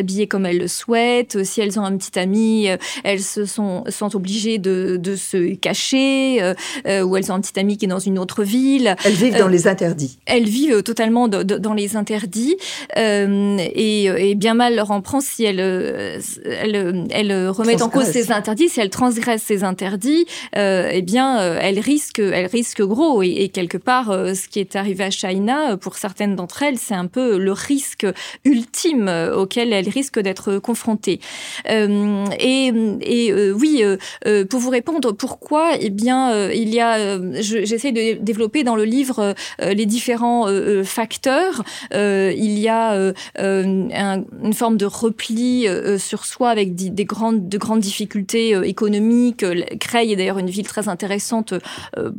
s'habiller 0.04 0.26
comme 0.26 0.44
elles 0.44 0.58
le 0.58 0.68
souhaitent. 0.68 1.42
Si 1.44 1.61
elles 1.62 1.80
ont 1.80 1.84
un 1.84 1.96
petit 1.96 2.18
ami, 2.18 2.68
euh, 2.68 2.76
elles 3.04 3.23
se 3.23 3.46
sont, 3.46 3.84
sont 3.88 4.14
obligées 4.14 4.58
de, 4.58 4.99
de 5.00 5.16
se 5.16 5.54
cacher. 5.54 6.42
Euh, 6.42 6.54
euh, 6.87 7.02
ou 7.02 7.16
elles 7.16 7.32
ont 7.32 7.37
un 7.37 7.40
petit 7.40 7.58
ami 7.58 7.78
qui 7.78 7.87
est 7.87 7.88
dans 7.88 7.99
une 7.99 8.18
autre 8.18 8.42
ville. 8.44 8.94
Elles 9.04 9.14
vivent 9.14 9.38
dans 9.38 9.49
les 9.49 9.66
interdits. 9.66 10.18
Elles 10.26 10.44
vivent 10.44 10.82
totalement 10.82 11.28
dans 11.28 11.75
les 11.75 11.96
interdits. 11.96 12.56
Et, 12.96 14.04
et, 14.04 14.34
bien 14.34 14.54
mal 14.54 14.75
leur 14.75 14.90
en 14.90 15.00
prend 15.00 15.20
si 15.20 15.44
elles, 15.44 15.61
elles, 15.61 17.06
elles 17.11 17.49
remettent 17.49 17.82
en 17.82 17.88
cause 17.88 18.04
ces 18.04 18.30
interdits, 18.30 18.68
si 18.68 18.80
elles 18.80 18.90
transgressent 18.90 19.42
ces 19.42 19.64
interdits. 19.64 20.26
eh 20.54 21.02
bien, 21.02 21.38
elles 21.58 21.78
risquent, 21.78 22.18
elles 22.18 22.46
risquent 22.46 22.82
gros. 22.82 23.23
Et, 23.23 23.28
et 23.28 23.49
quelque 23.49 23.78
part, 23.78 24.06
ce 24.06 24.49
qui 24.49 24.61
est 24.61 24.76
arrivé 24.76 25.04
à 25.04 25.11
China, 25.11 25.76
pour 25.76 25.96
certaines 25.96 26.37
d'entre 26.37 26.62
elles, 26.62 26.78
c'est 26.78 26.94
un 26.94 27.06
peu 27.06 27.38
le 27.38 27.52
risque 27.52 28.06
ultime 28.44 29.11
auquel 29.34 29.73
elles 29.73 29.88
risque 29.94 30.18
d'être 30.18 30.58
confrontés. 30.58 31.20
Euh, 31.70 32.26
et, 32.38 32.72
euh, 32.72 33.52
oui, 33.52 33.82
euh, 34.26 34.44
pour 34.44 34.60
vous 34.60 34.70
répondre, 34.70 35.12
pourquoi 35.12 35.72
Eh 35.80 35.90
bien, 35.90 36.50
il 36.50 36.74
y 36.74 36.80
a, 36.80 37.18
j'essaie 37.40 37.92
de 37.92 38.14
développer 38.20 38.64
dans 38.64 38.76
le 38.76 38.84
livre 38.84 39.34
les 39.60 39.86
différents 39.86 40.46
facteurs. 40.84 41.62
il 41.92 42.58
y 42.58 42.68
a 42.68 43.12
une 43.38 44.52
forme 44.52 44.76
de 44.76 44.86
repli 44.86 45.66
sur 45.98 46.24
soi 46.24 46.50
avec 46.50 46.74
des 46.74 47.04
grandes, 47.04 47.48
de 47.48 47.58
grandes 47.58 47.80
difficultés 47.80 48.50
économiques. 48.64 49.44
Creil 49.78 50.12
est 50.12 50.16
d'ailleurs 50.16 50.38
une 50.38 50.50
ville 50.50 50.66
très 50.66 50.88
intéressante 50.88 51.54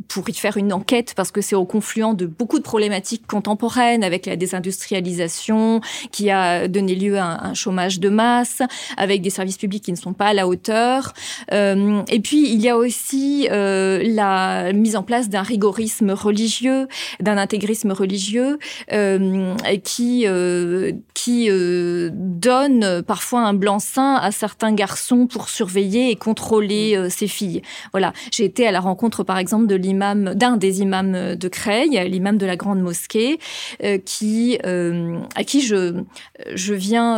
pour 0.08 0.28
y 0.28 0.34
faire 0.34 0.56
une 0.56 0.72
enquête 0.72 1.14
parce 1.16 1.30
que 1.30 1.40
c'est 1.40 1.56
au 1.56 1.64
confluent 1.64 2.14
de 2.14 2.26
beaucoup 2.26 2.58
de 2.58 2.64
problématiques 2.64 3.26
contemporaines 3.26 4.04
avec 4.04 4.26
la 4.26 4.36
désindustrialisation 4.36 5.80
qui 6.12 6.30
a 6.30 6.68
donné 6.68 6.94
lieu 6.94 7.18
à 7.18 7.46
un 7.46 7.54
chômage 7.66 7.98
de 7.98 8.08
masse, 8.08 8.62
avec 8.96 9.22
des 9.22 9.30
services 9.30 9.58
publics 9.58 9.82
qui 9.82 9.90
ne 9.90 9.96
sont 9.96 10.12
pas 10.12 10.26
à 10.26 10.34
la 10.34 10.46
hauteur. 10.46 11.14
Euh, 11.52 12.02
et 12.08 12.20
puis, 12.20 12.48
il 12.52 12.60
y 12.60 12.68
a 12.68 12.76
aussi 12.76 13.48
euh, 13.50 14.00
la 14.04 14.72
mise 14.72 14.94
en 14.94 15.02
place 15.02 15.28
d'un 15.28 15.42
rigorisme 15.42 16.10
religieux, 16.10 16.86
d'un 17.18 17.38
intégrisme 17.38 17.90
religieux 17.90 18.58
euh, 18.92 19.54
qui, 19.82 20.26
qui 21.14 21.48
donne 22.12 23.02
parfois 23.02 23.40
un 23.40 23.54
blanc-seing 23.54 24.16
à 24.16 24.30
certains 24.30 24.72
garçons 24.72 25.26
pour 25.26 25.48
surveiller 25.48 26.10
et 26.10 26.16
contrôler 26.16 27.08
ses 27.10 27.26
filles. 27.26 27.62
Voilà. 27.92 28.12
J'ai 28.30 28.44
été 28.44 28.66
à 28.66 28.70
la 28.70 28.80
rencontre, 28.80 29.24
par 29.24 29.38
exemple, 29.38 29.66
de 29.66 29.74
l'imam, 29.74 30.34
d'un 30.34 30.56
des 30.56 30.82
imams 30.82 31.34
de 31.34 31.48
Creil, 31.48 32.00
l'imam 32.08 32.38
de 32.38 32.46
la 32.46 32.56
grande 32.56 32.80
mosquée, 32.80 33.38
qui, 34.04 34.58
à 34.62 35.44
qui 35.44 35.60
je, 35.62 36.02
je 36.54 36.74
viens 36.74 37.16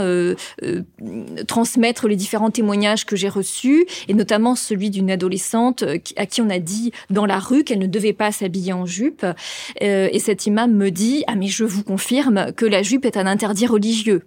transmettre 1.47 2.09
les 2.09 2.16
différents 2.16 2.50
témoignages 2.50 3.07
que 3.07 3.16
j'ai 3.16 3.28
reçus, 3.28 3.87
et 4.09 4.14
notamment 4.14 4.54
celui 4.54 4.90
d'une 4.90 5.11
adolescente 5.11 5.83
euh, 5.83 5.99
à 6.16 6.26
qui 6.26 6.40
on 6.40 6.50
a 6.50 6.59
dit 6.59 6.92
dans 7.11 7.26
la 7.26 7.38
rue 7.38 7.64
qu'elle 7.64 7.78
ne 7.78 7.87
devait 7.87 8.12
pas 8.12 8.33
s'habiller 8.33 8.73
en 8.73 8.87
jupe. 8.87 9.25
Euh, 9.83 10.09
et 10.12 10.18
cet 10.18 10.47
imam 10.47 10.73
me 10.73 10.90
dit, 10.90 11.25
ah 11.26 11.35
mais 11.35 11.49
je 11.49 11.64
vous 11.64 11.83
confirme 11.83 12.52
que 12.52 12.66
la 12.66 12.83
jupe 12.83 13.04
est 13.04 13.16
un 13.16 13.26
interdit 13.26 13.66
religieux. 13.66 14.23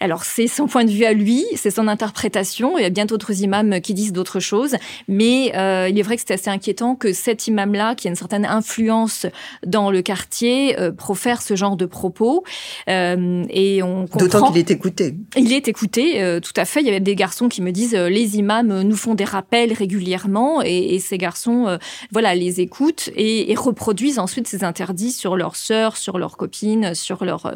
Alors 0.00 0.24
c'est 0.24 0.46
son 0.46 0.66
point 0.66 0.84
de 0.84 0.90
vue 0.90 1.04
à 1.04 1.12
lui, 1.12 1.44
c'est 1.56 1.70
son 1.70 1.88
interprétation. 1.88 2.78
Il 2.78 2.82
y 2.82 2.86
a 2.86 2.90
bien 2.90 3.06
d'autres 3.06 3.42
imams 3.42 3.80
qui 3.80 3.94
disent 3.94 4.12
d'autres 4.12 4.40
choses, 4.40 4.76
mais 5.08 5.52
euh, 5.56 5.88
il 5.88 5.98
est 5.98 6.02
vrai 6.02 6.16
que 6.16 6.22
c'est 6.26 6.34
assez 6.34 6.50
inquiétant 6.50 6.94
que 6.94 7.12
cet 7.12 7.46
imam-là, 7.46 7.94
qui 7.94 8.08
a 8.08 8.10
une 8.10 8.16
certaine 8.16 8.46
influence 8.46 9.26
dans 9.66 9.90
le 9.90 10.02
quartier, 10.02 10.78
euh, 10.78 10.92
profère 10.92 11.42
ce 11.42 11.56
genre 11.56 11.76
de 11.76 11.86
propos. 11.86 12.44
Euh, 12.88 13.44
et 13.50 13.82
on 13.82 14.04
D'autant 14.04 14.50
qu'il 14.50 14.58
est 14.58 14.70
écouté. 14.70 15.14
Il 15.36 15.52
est 15.52 15.68
écouté, 15.68 16.22
euh, 16.22 16.40
tout 16.40 16.52
à 16.56 16.64
fait. 16.64 16.80
Il 16.80 16.86
y 16.86 16.90
avait 16.90 17.00
des 17.00 17.14
garçons 17.14 17.48
qui 17.48 17.62
me 17.62 17.72
disent 17.72 17.94
euh, 17.94 18.08
les 18.08 18.36
imams 18.36 18.82
nous 18.82 18.96
font 18.96 19.14
des 19.14 19.24
rappels 19.24 19.72
régulièrement, 19.72 20.62
et, 20.62 20.94
et 20.94 20.98
ces 20.98 21.18
garçons, 21.18 21.66
euh, 21.66 21.78
voilà, 22.12 22.34
les 22.34 22.60
écoutent 22.60 23.10
et, 23.16 23.50
et, 23.50 23.54
reproduisent 23.54 24.18
ensuite 24.18 24.46
ces 24.46 24.64
interdits 24.64 25.12
sur 25.12 25.36
leurs 25.36 25.56
sœurs, 25.56 25.96
sur 25.96 26.18
leurs 26.18 26.36
copines, 26.36 26.94
sur 26.94 27.24
leurs, 27.24 27.54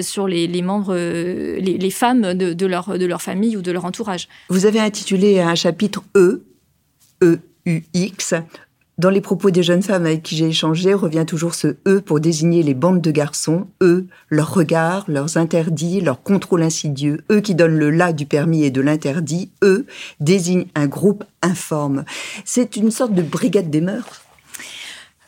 sur 0.00 0.28
les, 0.28 0.46
les 0.46 0.62
membres 0.62 0.94
les, 1.58 1.90
femmes 1.90 2.34
de, 2.34 2.66
leur, 2.66 2.98
de 2.98 3.06
leur 3.06 3.22
famille 3.22 3.56
ou 3.56 3.62
de 3.62 3.72
leur 3.72 3.84
entourage. 3.84 4.28
Vous 4.48 4.66
avez 4.66 4.80
intitulé 4.80 5.40
un 5.40 5.54
chapitre 5.54 6.02
E, 6.16 6.44
E-U-X. 7.22 8.34
Dans 8.98 9.10
les 9.10 9.20
propos 9.20 9.52
des 9.52 9.62
jeunes 9.62 9.82
femmes 9.82 10.06
avec 10.06 10.24
qui 10.24 10.36
j'ai 10.36 10.48
échangé, 10.48 10.92
revient 10.92 11.24
toujours 11.24 11.54
ce 11.54 11.76
E 11.86 12.00
pour 12.00 12.18
désigner 12.18 12.64
les 12.64 12.74
bandes 12.74 13.00
de 13.00 13.12
garçons, 13.12 13.68
eux, 13.80 14.08
leurs 14.28 14.52
regards, 14.52 15.04
leurs 15.06 15.36
interdits, 15.36 16.00
leur 16.00 16.20
contrôle 16.20 16.64
insidieux, 16.64 17.20
eux 17.30 17.40
qui 17.40 17.54
donnent 17.54 17.78
le 17.78 17.90
là 17.90 18.12
du 18.12 18.26
permis 18.26 18.64
et 18.64 18.72
de 18.72 18.80
l'interdit, 18.80 19.50
eux 19.62 19.86
désignent 20.18 20.66
un 20.74 20.88
groupe 20.88 21.22
informe. 21.42 22.04
C'est 22.44 22.74
une 22.74 22.90
sorte 22.90 23.14
de 23.14 23.22
brigade 23.22 23.70
des 23.70 23.80
mœurs 23.80 24.27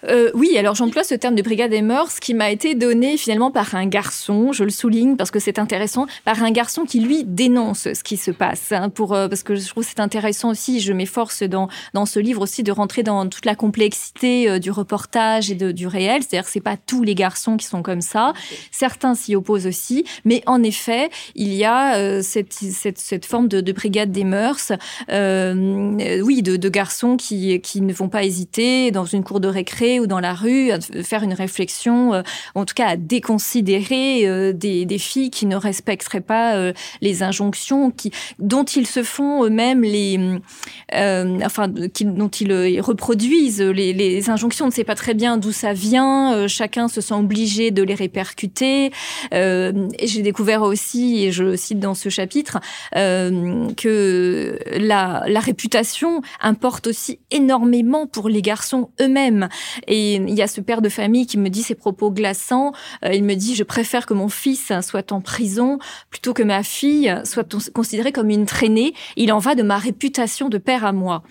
euh, 0.09 0.30
oui, 0.35 0.57
alors 0.57 0.75
j'emploie 0.75 1.04
ce 1.04 1.14
terme 1.14 1.35
de 1.35 1.42
brigade 1.42 1.71
des 1.71 1.83
mœurs 1.83 2.21
qui 2.21 2.35
m'a 2.35 2.50
été 2.50 2.75
donné 2.75 3.16
finalement 3.16 3.50
par 3.50 3.75
un 3.75 3.87
garçon, 3.87 4.52
je 4.52 4.64
le 4.64 4.71
souligne 4.71 5.16
parce 5.16 5.30
que 5.30 5.38
c'est 5.38 5.59
intéressant, 5.59 6.07
par 6.25 6.42
un 6.42 6.50
garçon 6.50 6.85
qui 6.85 7.00
lui 7.00 7.25
dénonce 7.25 7.92
ce 7.92 8.02
qui 8.02 8.16
se 8.16 8.30
passe. 8.30 8.73
Hein, 8.73 8.88
pour, 8.88 9.14
euh, 9.14 9.28
parce 9.28 9.42
que 9.42 9.54
je 9.54 9.69
trouve 9.69 9.85
c'est 9.87 10.00
intéressant 10.00 10.50
aussi, 10.50 10.80
je 10.80 10.92
m'efforce 10.92 11.42
dans, 11.42 11.69
dans 11.95 12.07
ce 12.07 12.19
livre 12.19 12.42
aussi 12.42 12.62
de 12.62 12.73
rentrer 12.73 13.02
dans 13.02 13.28
toute 13.28 13.45
la 13.45 13.54
complexité 13.54 14.49
euh, 14.49 14.59
du 14.59 14.71
reportage 14.71 15.50
et 15.50 15.54
du 15.54 15.87
réel. 15.87 16.23
C'est-à-dire 16.23 16.45
que 16.45 16.50
c'est 16.50 16.61
pas 16.61 16.76
tous 16.76 17.02
les 17.02 17.14
garçons 17.14 17.57
qui 17.57 17.66
sont 17.66 17.83
comme 17.83 18.00
ça. 18.00 18.33
Certains 18.71 19.14
s'y 19.14 19.37
opposent 19.37 19.66
aussi, 19.66 20.04
mais 20.25 20.42
en 20.47 20.62
effet, 20.62 21.11
il 21.35 21.52
y 21.52 21.64
a 21.64 22.23
cette, 22.23 22.52
cette, 22.52 23.26
forme 23.26 23.49
de, 23.49 23.61
de, 23.61 23.73
brigade 23.73 24.12
des 24.12 24.25
mœurs, 24.25 24.73
oui, 25.09 26.42
de, 26.42 26.57
de 26.57 26.69
garçons 26.69 27.16
qui, 27.16 27.61
qui 27.61 27.80
ne 27.80 27.92
vont 27.92 28.09
pas 28.09 28.25
hésiter 28.25 28.90
dans 28.90 29.04
une 29.04 29.25
cour 29.25 29.40
de 29.40 29.49
récré 29.49 29.89
ou 29.99 30.06
dans 30.06 30.20
la 30.20 30.35
rue, 30.35 30.70
à 30.70 30.78
faire 31.02 31.23
une 31.23 31.32
réflexion, 31.32 32.14
euh, 32.14 32.23
en 32.54 32.64
tout 32.64 32.75
cas 32.75 32.87
à 32.87 32.97
déconsidérer 32.97 34.28
euh, 34.28 34.52
des, 34.52 34.99
filles 34.99 35.30
qui 35.30 35.47
ne 35.47 35.56
respecteraient 35.56 36.20
pas 36.20 36.54
euh, 36.54 36.73
les 37.00 37.23
injonctions, 37.23 37.90
qui, 37.90 38.12
dont 38.38 38.64
ils 38.64 38.87
se 38.87 39.02
font 39.02 39.44
eux-mêmes 39.44 39.82
les, 39.82 40.20
enfin, 40.92 41.73
qui, 41.92 42.04
dont 42.04 42.28
ils 42.28 42.80
reproduisent 42.80 43.62
les, 43.62 44.30
injonctions. 44.30 44.66
On 44.66 44.68
ne 44.68 44.73
sait 44.73 44.85
pas 44.85 44.94
très 44.94 45.14
bien 45.14 45.38
d'où 45.38 45.52
ça 45.52 45.73
vient. 45.73 46.47
chacun 46.47 46.88
se 46.88 47.00
sent 47.00 47.14
obligé 47.14 47.70
de 47.70 47.82
les 47.82 47.94
répercuter. 47.94 48.92
j'ai 49.32 50.23
découvert 50.23 50.62
aussi, 50.62 51.25
et 51.25 51.32
je 51.32 51.56
cite 51.56 51.80
dans 51.80 51.94
ce 51.94 52.11
chapitre, 52.11 52.61
que 52.92 54.59
la 54.76 55.40
réputation 55.40 56.20
importe 56.40 56.87
aussi 56.88 57.18
énormément 57.30 58.06
pour 58.06 58.28
les 58.28 58.42
garçons 58.42 58.90
eux-mêmes. 59.00 59.49
Et 59.87 60.16
il 60.16 60.34
y 60.34 60.42
a 60.42 60.46
ce 60.46 60.60
père 60.60 60.82
de 60.82 60.88
famille 60.88 61.26
qui 61.26 61.38
me 61.38 61.49
dit 61.49 61.62
ces 61.62 61.75
propos 61.75 62.10
glaçants. 62.10 62.72
Euh, 63.04 63.12
il 63.12 63.25
me 63.25 63.34
dit, 63.34 63.54
je 63.54 63.64
préfère 63.64 64.06
que 64.06 64.14
mon 64.14 64.28
fils 64.28 64.72
soit 64.82 65.12
en 65.12 65.20
prison 65.20 65.78
plutôt 66.10 66.34
que 66.34 66.42
ma 66.42 66.62
fille 66.62 67.14
soit 67.25 67.70
considérée 67.72 68.12
comme 68.12 68.30
une 68.30 68.46
traînée. 68.46 68.94
Il 69.16 69.32
en 69.32 69.38
va 69.38 69.54
de 69.54 69.62
ma 69.62 69.78
réputation 69.78 70.49
de 70.49 70.58
père 70.58 70.84
à 70.84 70.92
moi. 70.92 71.22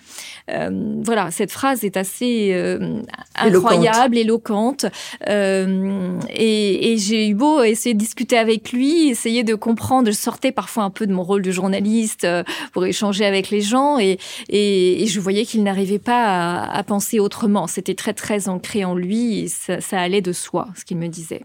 Euh, 0.50 1.00
voilà, 1.02 1.30
cette 1.30 1.52
phrase 1.52 1.84
est 1.84 1.96
assez 1.96 2.50
euh, 2.52 3.00
incroyable, 3.36 4.18
éloquente. 4.18 4.86
et, 5.26 6.96
j'ai 6.98 7.28
eu 7.28 7.34
beau 7.34 7.62
essayer 7.62 7.94
de 7.94 7.98
discuter 7.98 8.36
avec 8.36 8.72
lui, 8.72 9.08
essayer 9.08 9.44
de 9.44 9.54
comprendre. 9.54 10.08
Je 10.08 10.16
sortais 10.16 10.52
parfois 10.52 10.84
un 10.84 10.90
peu 10.90 11.06
de 11.06 11.12
mon 11.12 11.22
rôle 11.22 11.42
de 11.42 11.50
journaliste 11.50 12.26
pour 12.72 12.84
échanger 12.84 13.24
avec 13.24 13.50
les 13.50 13.60
gens 13.60 13.98
et, 13.98 14.18
et, 14.48 15.06
je 15.06 15.20
voyais 15.20 15.44
qu'il 15.44 15.62
n'arrivait 15.62 15.98
pas 15.98 16.62
à, 16.62 16.76
à 16.76 16.82
penser 16.82 17.18
autrement. 17.18 17.66
C'était 17.66 17.94
très 17.94 18.12
très 18.12 18.39
ancré 18.48 18.84
en 18.84 18.94
lui, 18.94 19.48
ça, 19.48 20.00
allait 20.00 20.22
de 20.22 20.32
soi, 20.32 20.68
ce 20.76 20.84
qu'il 20.84 20.98
me 20.98 21.08
disait. 21.08 21.44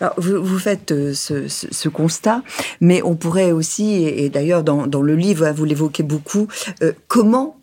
Alors, 0.00 0.14
vous, 0.18 0.58
faites 0.58 0.92
euh, 0.92 1.12
ce, 1.14 1.88
constat, 1.88 2.42
mais 2.80 3.02
on 3.02 3.16
pourrait 3.16 3.52
aussi, 3.52 4.04
et 4.04 4.30
d'ailleurs 4.30 4.62
dans, 4.62 4.86
le 4.86 5.16
livre, 5.16 5.50
vous 5.50 5.64
l'évoquez 5.64 6.02
beaucoup, 6.02 6.48
euh, 6.82 6.92
comment 7.08 7.60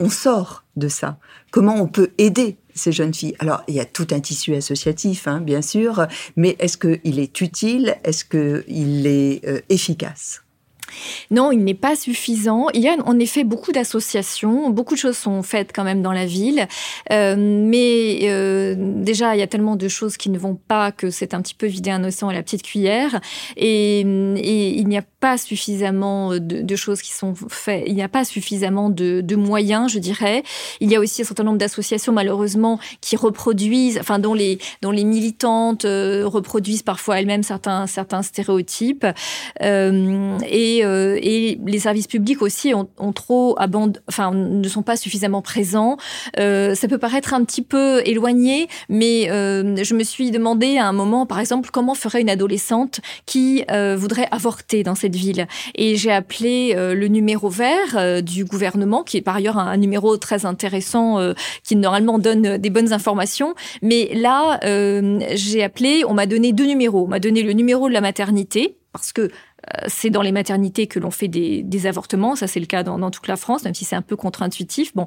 on 0.00 0.10
sort 0.10 0.64
de 0.76 0.88
ça? 0.88 1.18
Comment 1.50 1.76
on 1.76 1.86
peut 1.86 2.10
aider 2.18 2.56
ces 2.74 2.92
jeunes 2.92 3.14
filles? 3.14 3.36
Alors, 3.38 3.62
il 3.68 3.74
y 3.74 3.80
a 3.80 3.84
tout 3.84 4.08
un 4.10 4.20
tissu 4.20 4.54
associatif, 4.54 5.28
hein, 5.28 5.40
bien 5.40 5.62
sûr, 5.62 6.06
mais 6.36 6.56
est-ce 6.58 6.76
qu'il 6.76 7.18
est 7.18 7.40
utile? 7.40 7.96
Est-ce 8.04 8.24
qu'il 8.24 9.06
est 9.06 9.46
euh, 9.46 9.60
efficace? 9.68 10.43
Non, 11.30 11.52
il 11.52 11.64
n'est 11.64 11.74
pas 11.74 11.96
suffisant. 11.96 12.66
Il 12.74 12.82
y 12.82 12.88
a 12.88 12.96
en 13.04 13.18
effet 13.18 13.44
beaucoup 13.44 13.72
d'associations, 13.72 14.70
beaucoup 14.70 14.94
de 14.94 14.98
choses 14.98 15.16
sont 15.16 15.42
faites 15.42 15.72
quand 15.74 15.84
même 15.84 16.02
dans 16.02 16.12
la 16.12 16.26
ville, 16.26 16.66
euh, 17.12 17.36
mais 17.36 18.20
euh, 18.24 18.74
déjà 18.78 19.34
il 19.34 19.38
y 19.38 19.42
a 19.42 19.46
tellement 19.46 19.76
de 19.76 19.88
choses 19.88 20.16
qui 20.16 20.30
ne 20.30 20.38
vont 20.38 20.54
pas 20.54 20.92
que 20.92 21.10
c'est 21.10 21.34
un 21.34 21.42
petit 21.42 21.54
peu 21.54 21.66
vider 21.66 21.90
un 21.90 22.04
océan 22.04 22.28
à 22.28 22.32
la 22.32 22.42
petite 22.42 22.62
cuillère, 22.62 23.20
et, 23.56 24.00
il 24.00 24.88
n'y 24.88 24.98
a 24.98 25.02
pas 25.24 25.38
suffisamment 25.38 26.36
de, 26.38 26.76
choses 26.76 27.00
qui 27.00 27.12
sont 27.12 27.32
faites, 27.48 27.84
il 27.86 27.94
n'y 27.94 28.02
a 28.02 28.08
pas 28.08 28.26
suffisamment 28.26 28.90
de, 28.90 29.36
moyens, 29.36 29.90
je 29.90 29.98
dirais. 29.98 30.42
Il 30.80 30.90
y 30.90 30.96
a 30.96 31.00
aussi 31.00 31.22
un 31.22 31.24
certain 31.24 31.44
nombre 31.44 31.56
d'associations 31.56 32.12
malheureusement 32.12 32.78
qui 33.00 33.16
reproduisent, 33.16 33.98
enfin 33.98 34.18
dont 34.18 34.34
les 34.34 34.58
dont 34.82 34.90
les 34.90 35.04
militantes 35.04 35.86
euh, 35.86 36.26
reproduisent 36.26 36.82
parfois 36.82 37.20
elles-mêmes 37.20 37.42
certains 37.42 37.86
certains 37.86 38.22
stéréotypes 38.22 39.06
et 39.60 40.74
euh, 40.82 41.18
et 41.22 41.58
les 41.64 41.78
services 41.78 42.06
publics 42.06 42.42
aussi 42.42 42.74
ont, 42.74 43.12
trop 43.12 43.54
abandonné, 43.58 43.98
enfin 44.08 44.32
ne 44.32 44.68
sont 44.68 44.82
pas 44.82 44.96
suffisamment 44.96 45.40
présents. 45.40 45.96
Euh, 46.38 46.74
ça 46.74 46.88
peut 46.88 46.98
paraître 46.98 47.32
un 47.32 47.44
petit 47.44 47.62
peu 47.62 48.02
éloigné, 48.04 48.68
mais 48.88 49.30
euh, 49.30 49.82
je 49.82 49.94
me 49.94 50.04
suis 50.04 50.30
demandé 50.30 50.76
à 50.76 50.86
un 50.86 50.92
moment, 50.92 51.24
par 51.26 51.40
exemple, 51.40 51.70
comment 51.72 51.94
ferait 51.94 52.20
une 52.20 52.30
adolescente 52.30 53.00
qui 53.26 53.64
voudrait 53.96 54.28
avorter 54.30 54.82
dans 54.82 54.94
cette 54.94 55.13
ville. 55.16 55.46
Et 55.74 55.96
j'ai 55.96 56.12
appelé 56.12 56.74
le 56.74 57.08
numéro 57.08 57.48
vert 57.48 58.22
du 58.22 58.44
gouvernement, 58.44 59.02
qui 59.02 59.16
est 59.16 59.22
par 59.22 59.36
ailleurs 59.36 59.58
un, 59.58 59.76
numéro 59.76 60.16
très 60.16 60.46
intéressant, 60.46 61.18
qui 61.62 61.76
normalement 61.76 62.18
donne 62.18 62.58
des 62.58 62.70
bonnes 62.70 62.92
informations. 62.92 63.54
Mais 63.82 64.10
là, 64.14 64.60
j'ai 65.34 65.62
appelé, 65.62 66.04
on 66.06 66.14
m'a 66.14 66.26
donné 66.26 66.52
deux 66.52 66.66
numéros. 66.66 67.04
On 67.04 67.08
m'a 67.08 67.20
donné 67.20 67.42
le 67.42 67.52
numéro 67.52 67.88
de 67.88 67.94
la 67.94 68.00
maternité 68.00 68.76
parce 68.94 69.12
que 69.12 69.22
euh, 69.22 69.28
c'est 69.88 70.08
dans 70.08 70.22
les 70.22 70.32
maternités 70.32 70.86
que 70.86 70.98
l'on 70.98 71.10
fait 71.10 71.28
des, 71.28 71.86
avortements, 71.86 72.36
ça 72.36 72.46
c'est 72.46 72.60
le 72.60 72.66
cas 72.66 72.82
dans, 72.82 73.10
toute 73.10 73.26
la 73.26 73.36
France, 73.36 73.64
même 73.64 73.74
si 73.74 73.84
c'est 73.84 73.96
un 73.96 74.02
peu 74.02 74.16
contre-intuitif. 74.16 74.94
Bon, 74.94 75.06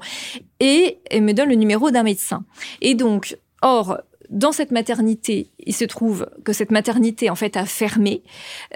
et 0.59 0.99
elle 1.09 1.23
me 1.23 1.33
donne 1.33 1.49
le 1.49 1.55
numéro 1.55 1.89
d'un 1.89 2.03
médecin. 2.03 2.43
Et 2.81 2.93
donc, 2.93 3.37
or, 3.61 3.97
dans 4.29 4.51
cette 4.51 4.71
maternité, 4.71 5.47
il 5.65 5.73
se 5.73 5.85
trouve 5.85 6.27
que 6.43 6.53
cette 6.53 6.71
maternité 6.71 7.29
en 7.29 7.35
fait 7.35 7.55
a 7.57 7.65
fermé. 7.65 8.23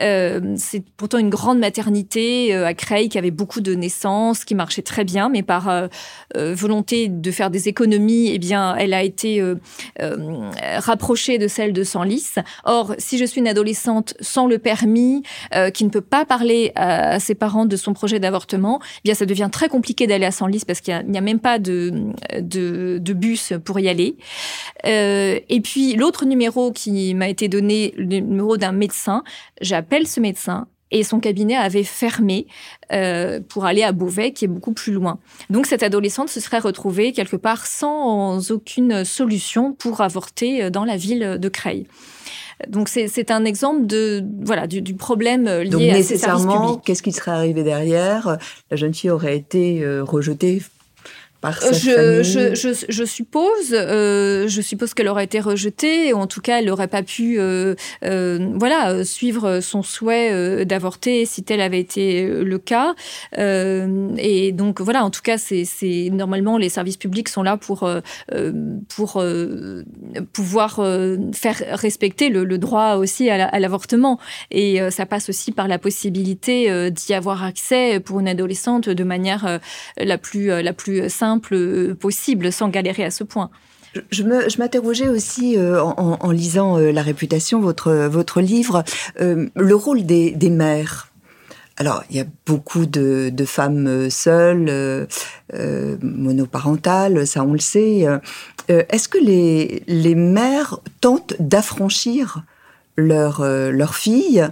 Euh, 0.01 0.55
c'est 0.57 0.83
pourtant 0.97 1.17
une 1.17 1.29
grande 1.29 1.59
maternité 1.59 2.55
euh, 2.55 2.65
à 2.65 2.73
Creil 2.73 3.09
qui 3.09 3.17
avait 3.17 3.31
beaucoup 3.31 3.61
de 3.61 3.75
naissances, 3.75 4.45
qui 4.45 4.55
marchait 4.55 4.81
très 4.81 5.03
bien, 5.03 5.29
mais 5.29 5.43
par 5.43 5.69
euh, 5.69 5.87
volonté 6.35 7.07
de 7.09 7.31
faire 7.31 7.49
des 7.49 7.67
économies, 7.67 8.29
eh 8.33 8.39
bien, 8.39 8.75
elle 8.75 8.93
a 8.93 9.03
été 9.03 9.43
rapprochée 10.77 11.37
de 11.37 11.47
celle 11.47 11.73
de 11.73 11.83
Senlis. 11.83 12.35
Or, 12.63 12.95
si 12.97 13.17
je 13.17 13.25
suis 13.25 13.39
une 13.39 13.47
adolescente 13.47 14.13
sans 14.19 14.47
le 14.47 14.57
permis, 14.57 15.23
qui 15.73 15.83
ne 15.85 15.89
peut 15.89 16.01
pas 16.01 16.25
parler 16.25 16.71
à, 16.75 17.19
ses 17.19 17.35
parents 17.35 17.65
de 17.65 17.75
son 17.75 17.93
projet 17.93 18.19
d'avortement, 18.19 18.79
eh 18.81 19.01
bien, 19.05 19.13
ça 19.13 19.25
devient 19.25 19.49
très 19.51 19.69
compliqué 19.69 20.07
d'aller 20.07 20.25
à 20.25 20.31
Senlis 20.31 20.63
parce 20.65 20.81
qu'il 20.81 21.03
n'y 21.07 21.17
a, 21.17 21.21
même 21.21 21.39
pas 21.39 21.59
de, 21.59 22.11
bus 23.13 23.53
pour 23.63 23.79
y 23.79 23.89
aller. 23.89 24.15
Et 25.49 25.61
puis 25.61 25.95
l'autre 25.95 26.25
numéro 26.25 26.71
qui 26.71 27.13
m'a 27.13 27.29
été 27.29 27.47
donné, 27.47 27.93
le 27.97 28.05
numéro 28.05 28.57
d'un 28.57 28.71
médecin. 28.71 29.23
J'appelle 29.61 30.07
ce 30.07 30.19
médecin 30.19 30.67
et 30.91 31.03
son 31.03 31.19
cabinet 31.19 31.55
avait 31.55 31.83
fermé 31.83 32.47
euh, 32.91 33.39
pour 33.47 33.65
aller 33.65 33.83
à 33.83 33.93
Beauvais, 33.93 34.33
qui 34.33 34.45
est 34.45 34.49
beaucoup 34.49 34.73
plus 34.73 34.91
loin. 34.91 35.19
Donc 35.49 35.65
cette 35.65 35.83
adolescente 35.83 36.29
se 36.29 36.39
serait 36.39 36.59
retrouvée 36.59 37.13
quelque 37.13 37.37
part 37.37 37.65
sans 37.65 38.51
aucune 38.51 39.05
solution 39.05 39.73
pour 39.73 40.01
avorter 40.01 40.69
dans 40.69 40.83
la 40.83 40.97
ville 40.97 41.37
de 41.39 41.49
Creil. 41.49 41.87
Donc 42.67 42.89
c'est 42.89 43.31
un 43.31 43.45
exemple 43.45 43.87
de 43.87 44.23
voilà 44.43 44.67
du, 44.67 44.81
du 44.81 44.93
problème 44.93 45.45
lié 45.45 45.69
Donc, 45.69 45.81
à 45.81 46.35
publics. 46.35 46.81
Qu'est-ce 46.85 47.01
qui 47.01 47.11
serait 47.11 47.31
arrivé 47.31 47.63
derrière? 47.63 48.37
La 48.69 48.77
jeune 48.77 48.93
fille 48.93 49.09
aurait 49.09 49.35
été 49.37 49.83
euh, 49.83 50.03
rejetée 50.03 50.61
je, 51.49 52.21
je, 52.23 52.55
je, 52.55 52.85
je, 52.87 53.03
suppose, 53.03 53.73
euh, 53.73 54.47
je 54.47 54.61
suppose 54.61 54.93
qu'elle 54.93 55.07
aurait 55.07 55.23
été 55.23 55.39
rejetée, 55.39 56.13
ou 56.13 56.17
en 56.17 56.27
tout 56.27 56.41
cas, 56.41 56.59
elle 56.59 56.65
n'aurait 56.65 56.87
pas 56.87 57.01
pu, 57.01 57.39
euh, 57.39 57.73
euh, 58.05 58.51
voilà, 58.55 59.03
suivre 59.03 59.59
son 59.59 59.81
souhait 59.81 60.31
euh, 60.31 60.65
d'avorter 60.65 61.25
si 61.25 61.43
tel 61.43 61.61
avait 61.61 61.79
été 61.79 62.25
euh, 62.25 62.43
le 62.43 62.59
cas. 62.59 62.93
et 63.37 64.51
donc, 64.51 64.81
voilà, 64.81 65.03
en 65.03 65.09
tout 65.09 65.21
cas, 65.21 65.37
c'est 65.37 66.09
normalement 66.11 66.57
les 66.57 66.69
services 66.69 66.97
publics 66.97 67.29
sont 67.29 67.43
là 67.43 67.57
pour 67.57 67.89
pour 68.87 69.23
pouvoir 70.33 70.75
faire 71.33 71.63
respecter 71.71 72.29
le, 72.29 72.43
le, 72.43 72.57
droit 72.57 72.95
aussi 72.95 73.29
à 73.29 73.59
l'avortement. 73.59 74.19
Et 74.51 74.79
ça 74.91 75.05
passe 75.05 75.29
aussi 75.29 75.51
par 75.51 75.67
la 75.67 75.79
possibilité 75.79 76.91
d'y 76.91 77.13
avoir 77.13 77.43
accès 77.43 77.99
pour 77.99 78.19
une 78.19 78.27
adolescente 78.27 78.89
de 78.89 79.03
manière 79.03 79.59
la 79.97 80.17
plus 80.17 80.47
la 80.47 80.73
plus 80.73 81.09
simple 81.09 81.30
euh, 81.51 81.95
possible 81.95 82.51
sans 82.51 82.69
galérer 82.69 83.03
à 83.03 83.11
ce 83.11 83.23
point. 83.23 83.49
Je, 84.09 84.23
m'interrogeais 84.57 85.09
aussi 85.09 85.57
euh, 85.57 85.81
en, 85.81 86.31
lisant 86.31 86.77
euh, 86.77 86.91
La 86.91 87.01
réputation, 87.01 87.59
votre, 87.59 87.91
votre 87.91 88.39
livre, 88.39 88.83
le 89.19 89.73
rôle 89.73 90.05
des, 90.05 90.49
mères. 90.49 91.09
Alors, 91.77 92.03
il 92.09 92.15
y 92.15 92.19
a 92.19 92.25
beaucoup 92.45 92.85
de, 92.85 93.33
femmes 93.45 94.09
seules, 94.09 95.07
monoparentales, 96.01 97.27
ça 97.27 97.43
on 97.43 97.53
le 97.53 97.59
sait. 97.59 98.05
Est-ce 98.67 99.09
que 99.09 99.17
les, 99.17 99.83
les 99.87 100.15
mères 100.15 100.79
tentent 101.01 101.35
d'affranchir 101.39 102.43
leurs 102.95 103.41
leur 103.43 103.95
filles 103.95 104.47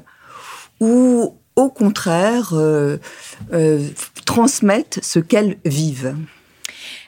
ou 0.79 1.35
au 1.55 1.69
contraire 1.69 2.53
transmettent 4.25 4.99
ce 5.01 5.19
qu'elles 5.19 5.57
vivent? 5.65 6.15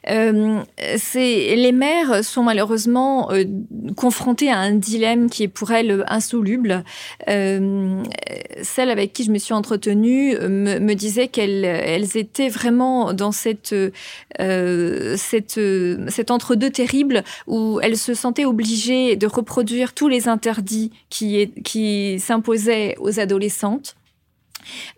Euh, 0.09 0.63
les 1.05 1.71
mères 1.71 2.23
sont 2.23 2.43
malheureusement 2.43 3.31
euh, 3.31 3.43
confrontées 3.95 4.49
à 4.49 4.57
un 4.57 4.73
dilemme 4.73 5.29
qui 5.29 5.43
est 5.43 5.47
pour 5.47 5.71
elles 5.71 6.03
insoluble. 6.07 6.83
Euh, 7.29 8.03
celle 8.63 8.89
avec 8.89 9.13
qui 9.13 9.23
je 9.23 9.31
me 9.31 9.37
suis 9.37 9.53
entretenue 9.53 10.35
me, 10.39 10.93
disait 10.93 11.27
qu'elles 11.27 11.65
elles 11.65 12.17
étaient 12.17 12.49
vraiment 12.49 13.13
dans 13.13 13.31
cette 13.31 13.75
cette 14.37 15.59
cet 16.07 16.31
entre-deux 16.31 16.69
terrible 16.69 17.23
où 17.47 17.79
elles 17.81 17.97
se 17.97 18.13
sentaient 18.13 18.45
obligées 18.45 19.15
de 19.15 19.27
reproduire 19.27 19.93
tous 19.93 20.07
les 20.07 20.27
interdits 20.27 20.91
qui 21.09 21.51
qui 21.63 22.19
s'imposaient 22.19 22.95
aux 22.99 23.19
adolescentes 23.19 23.95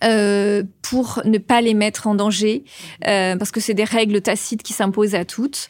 euh, 0.04 0.64
pour 0.82 1.22
ne 1.26 1.38
pas 1.38 1.62
les 1.62 1.74
mettre 1.74 2.08
en 2.08 2.16
danger, 2.16 2.64
euh, 3.08 3.36
parce 3.36 3.52
que 3.52 3.60
c'est 3.60 3.74
des 3.74 3.84
règles 3.84 4.22
tacites 4.22 4.64
qui 4.64 4.74
s'imposent 4.74 5.16
à 5.16 5.26
toutes. 5.26 5.70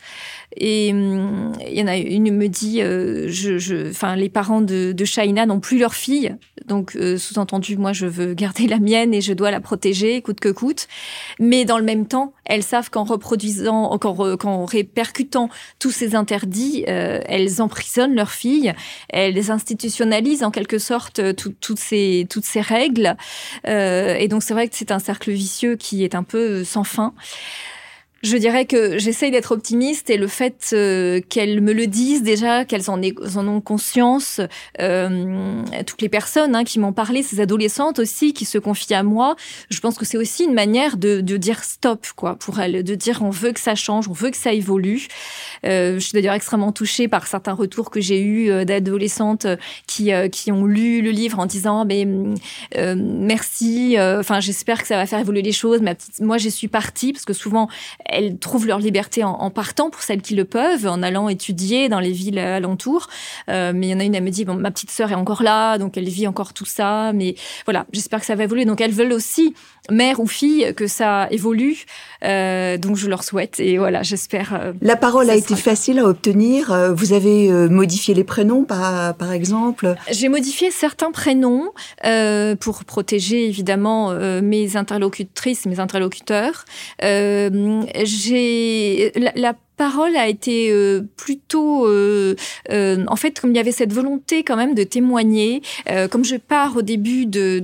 Et 0.57 0.91
hum, 0.91 1.53
il 1.67 1.79
y 1.79 1.81
en 1.81 1.87
a 1.87 1.97
une 1.97 2.31
me 2.31 2.47
dit, 2.47 2.81
euh, 2.81 3.27
je, 3.27 3.57
je, 3.57 3.89
enfin, 3.89 4.15
les 4.15 4.29
parents 4.29 4.61
de, 4.61 4.91
de 4.91 5.05
Shaina 5.05 5.45
n'ont 5.45 5.59
plus 5.59 5.79
leur 5.79 5.93
fille, 5.95 6.35
donc 6.67 6.95
euh, 6.95 7.17
sous-entendu, 7.17 7.77
moi, 7.77 7.93
je 7.93 8.05
veux 8.05 8.33
garder 8.33 8.67
la 8.67 8.79
mienne 8.79 9.13
et 9.13 9.21
je 9.21 9.33
dois 9.33 9.51
la 9.51 9.59
protéger, 9.59 10.21
coûte 10.21 10.39
que 10.39 10.49
coûte. 10.49 10.87
Mais 11.39 11.65
dans 11.65 11.77
le 11.77 11.83
même 11.83 12.07
temps, 12.07 12.33
elles 12.45 12.63
savent 12.63 12.89
qu'en 12.89 13.03
reproduisant, 13.03 13.97
qu'en 13.97 14.65
répercutant 14.65 15.49
tous 15.79 15.91
ces 15.91 16.15
interdits, 16.15 16.85
euh, 16.87 17.19
elles 17.25 17.61
emprisonnent 17.61 18.15
leur 18.15 18.31
fille, 18.31 18.73
elles 19.09 19.51
institutionnalisent 19.51 20.43
en 20.43 20.51
quelque 20.51 20.77
sorte 20.77 21.21
toutes 21.35 21.79
ces 21.79 22.27
toutes 22.29 22.45
ces 22.45 22.61
règles. 22.61 23.15
et 23.65 24.27
donc 24.29 24.43
c'est 24.43 24.53
vrai 24.53 24.67
que 24.67 24.75
c'est 24.75 24.91
un 24.91 24.99
cercle 24.99 25.31
vicieux 25.31 25.75
qui 25.75 26.03
est 26.03 26.15
un 26.15 26.23
peu 26.23 26.63
sans 26.63 26.83
fin. 26.83 27.13
Je 28.23 28.37
dirais 28.37 28.63
que 28.65 28.97
j'essaye 28.97 29.31
d'être 29.31 29.51
optimiste 29.51 30.09
et 30.09 30.15
le 30.15 30.27
fait 30.27 30.69
euh, 30.71 31.19
qu'elles 31.27 31.59
me 31.59 31.73
le 31.73 31.87
disent 31.87 32.23
déjà, 32.23 32.63
qu'elles 32.63 32.89
en, 32.89 33.01
ont 33.47 33.59
conscience, 33.59 34.39
euh, 34.79 35.61
toutes 35.85 36.01
les 36.01 36.07
personnes 36.07 36.55
hein, 36.55 36.63
qui 36.63 36.79
m'ont 36.79 36.93
parlé, 36.93 37.21
ces 37.21 37.41
adolescentes 37.41 37.99
aussi 37.99 38.31
qui 38.31 38.45
se 38.45 38.57
confient 38.57 38.93
à 38.93 39.03
moi, 39.03 39.35
je 39.69 39.79
pense 39.81 39.97
que 39.97 40.05
c'est 40.05 40.17
aussi 40.17 40.45
une 40.45 40.53
manière 40.53 40.95
de, 40.95 41.19
de, 41.19 41.35
dire 41.35 41.65
stop 41.65 42.07
quoi 42.15 42.35
pour 42.35 42.61
elles, 42.61 42.85
de 42.85 42.95
dire 42.95 43.21
on 43.23 43.29
veut 43.29 43.51
que 43.51 43.59
ça 43.59 43.75
change, 43.75 44.07
on 44.07 44.13
veut 44.13 44.29
que 44.29 44.37
ça 44.37 44.53
évolue. 44.53 45.07
Euh, 45.65 45.95
je 45.95 45.99
suis 45.99 46.13
d'ailleurs 46.13 46.33
extrêmement 46.33 46.71
touchée 46.71 47.09
par 47.09 47.27
certains 47.27 47.53
retours 47.53 47.89
que 47.89 47.99
j'ai 47.99 48.21
eus 48.21 48.49
euh, 48.49 48.63
d'adolescentes 48.63 49.47
qui, 49.85 50.13
euh, 50.13 50.29
qui 50.29 50.51
ont 50.51 50.65
lu 50.65 51.01
le 51.01 51.11
livre 51.11 51.39
en 51.39 51.45
disant 51.45 51.83
mais 51.83 52.07
merci, 52.95 53.97
enfin 53.99 54.39
j'espère 54.39 54.81
que 54.81 54.87
ça 54.87 54.95
va 54.95 55.05
faire 55.05 55.19
évoluer 55.19 55.41
les 55.41 55.51
choses. 55.51 55.81
Ma 55.81 55.93
moi 56.21 56.37
je 56.37 56.47
suis 56.49 56.69
partie 56.69 57.11
parce 57.11 57.25
que 57.25 57.33
souvent 57.33 57.67
elles 58.13 58.37
trouvent 58.37 58.67
leur 58.67 58.79
liberté 58.79 59.23
en, 59.23 59.49
partant 59.49 59.89
pour 59.89 60.01
celles 60.01 60.21
qui 60.21 60.35
le 60.35 60.45
peuvent, 60.45 60.87
en 60.87 61.03
allant 61.03 61.29
étudier 61.29 61.89
dans 61.89 61.99
les 61.99 62.11
villes 62.11 62.39
alentours. 62.39 63.07
Euh, 63.49 63.71
mais 63.75 63.87
il 63.87 63.89
y 63.91 63.93
en 63.93 63.99
a 63.99 64.03
une, 64.03 64.15
elle 64.15 64.23
me 64.23 64.29
dit, 64.29 64.45
bon, 64.45 64.55
ma 64.55 64.71
petite 64.71 64.91
sœur 64.91 65.11
est 65.11 65.15
encore 65.15 65.43
là, 65.43 65.77
donc 65.77 65.97
elle 65.97 66.07
vit 66.07 66.27
encore 66.27 66.53
tout 66.53 66.65
ça. 66.65 67.11
Mais 67.13 67.35
voilà, 67.65 67.85
j'espère 67.91 68.19
que 68.19 68.25
ça 68.25 68.35
va 68.35 68.43
évoluer. 68.43 68.65
Donc 68.65 68.81
elles 68.81 68.91
veulent 68.91 69.13
aussi, 69.13 69.53
mère 69.91 70.19
ou 70.19 70.27
fille, 70.27 70.73
que 70.75 70.87
ça 70.87 71.27
évolue. 71.31 71.85
Euh, 72.23 72.77
donc 72.77 72.95
je 72.95 73.07
leur 73.09 73.23
souhaite. 73.23 73.59
Et 73.59 73.77
voilà, 73.77 74.03
j'espère. 74.03 74.53
Euh, 74.53 74.73
La 74.81 74.95
parole 74.95 75.29
a 75.29 75.35
été 75.35 75.55
facile 75.55 75.99
à 75.99 76.05
obtenir. 76.05 76.93
Vous 76.95 77.13
avez 77.13 77.49
modifié 77.69 78.13
les 78.13 78.23
prénoms, 78.23 78.63
par, 78.63 79.15
par 79.15 79.31
exemple? 79.31 79.95
J'ai 80.11 80.29
modifié 80.29 80.71
certains 80.71 81.11
prénoms 81.11 81.71
pour 82.59 82.85
protéger 82.85 83.47
évidemment 83.47 84.13
mes 84.41 84.77
interlocutrices, 84.77 85.65
mes 85.65 85.79
interlocuteurs 85.79 86.65
j'ai 88.03 89.11
la, 89.15 89.31
la, 89.35 89.53
parole 89.75 90.15
a 90.15 90.27
été 90.27 90.71
euh, 90.71 91.01
plutôt, 91.15 91.87
euh, 91.87 92.35
euh, 92.71 93.03
en 93.07 93.15
fait, 93.15 93.39
comme 93.39 93.51
il 93.51 93.57
y 93.57 93.59
avait 93.59 93.71
cette 93.71 93.93
volonté 93.93 94.43
quand 94.43 94.55
même 94.55 94.75
de 94.75 94.83
témoigner, 94.83 95.61
comme 96.11 96.23
je 96.23 96.35
pars 96.35 96.77
au 96.77 96.81
début 96.81 97.25
de 97.25 97.59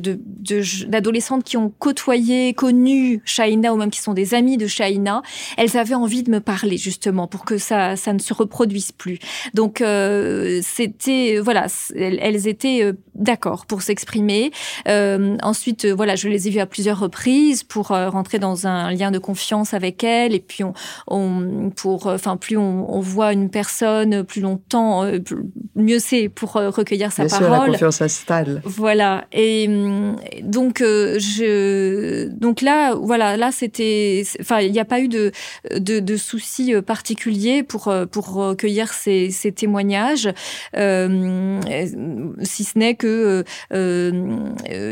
d'adolescentes 0.88 1.44
de, 1.44 1.50
qui 1.50 1.58
ont 1.58 1.72
côtoyé, 1.78 2.54
connu 2.54 3.22
Shaina 3.26 3.74
ou 3.74 3.78
même 3.78 3.90
qui 3.90 4.00
sont 4.00 4.14
des 4.14 4.34
amis 4.34 4.58
de 4.58 4.68
Shaina, 4.68 5.22
elles 5.58 5.78
avaient 5.78 5.96
envie 5.96 6.24
de 6.24 6.32
me 6.32 6.40
parler 6.40 6.78
justement 6.78 7.28
pour 7.28 7.46
que 7.46 7.58
ça 7.58 7.96
ça 7.96 8.14
ne 8.14 8.20
se 8.20 8.34
reproduise 8.34 8.92
plus. 8.92 9.20
Donc 9.54 9.78
c'était 9.80 11.40
voilà, 11.40 11.68
elles, 11.96 12.48
étaient 12.48 12.92
d'accord 13.16 13.66
pour 13.66 13.82
s'exprimer. 13.82 14.52
ensuite, 14.88 15.86
voilà, 15.86 16.16
je 16.16 16.28
les 16.28 16.48
ai 16.48 16.52
vues 16.52 16.60
à 16.60 16.66
plusieurs 16.66 17.00
reprises 17.00 17.64
pour 17.64 17.88
rentrer 17.88 18.40
dans 18.40 18.68
un 18.68 18.92
lien 18.92 19.12
de 19.12 19.20
confiance 19.20 19.74
avec 19.74 20.04
elles 20.04 20.34
et 20.34 20.40
puis 20.40 20.64
on, 20.64 20.74
on 21.08 21.70
pour 21.76 21.99
euh, 22.08 22.16
enfin, 22.16 22.38
plus 22.38 22.58
on, 22.58 23.00
voit 23.00 23.34
une 23.34 23.50
personne 23.50 24.24
plus 24.24 24.42
longtemps, 24.42 25.04
euh, 25.04 25.20
mieux 25.76 26.00
c'est 26.00 26.30
pour 26.30 26.58
euh, 26.58 26.70
recueillir 26.70 27.12
sa 27.12 27.26
parole. 27.26 27.68
la 27.68 27.74
confiance 27.74 27.98
s'installe. 27.98 28.62
Voilà. 28.66 29.26
Et 29.32 29.68
hum, 29.68 30.16
donc, 30.44 30.80
je, 30.80 32.28
donc 32.28 32.62
là, 32.62 32.94
voilà, 32.96 33.38
là, 33.38 33.52
c'était, 33.52 34.24
enfin, 34.42 34.60
il 34.60 34.72
n'y 34.72 34.80
a 34.80 34.86
pas 34.86 35.00
eu 35.00 35.08
de, 35.08 35.32
de, 35.76 36.00
de 36.00 36.18
soucis 36.18 36.74
particuliers 36.82 37.64
pour, 37.64 37.94
pour 38.12 38.34
recueillir 38.34 38.94
ces, 38.94 39.32
ces 39.32 39.52
témoignages, 39.52 40.30
si 40.74 42.64
ce 42.64 42.78
n'est 42.78 42.96
que, 42.96 43.44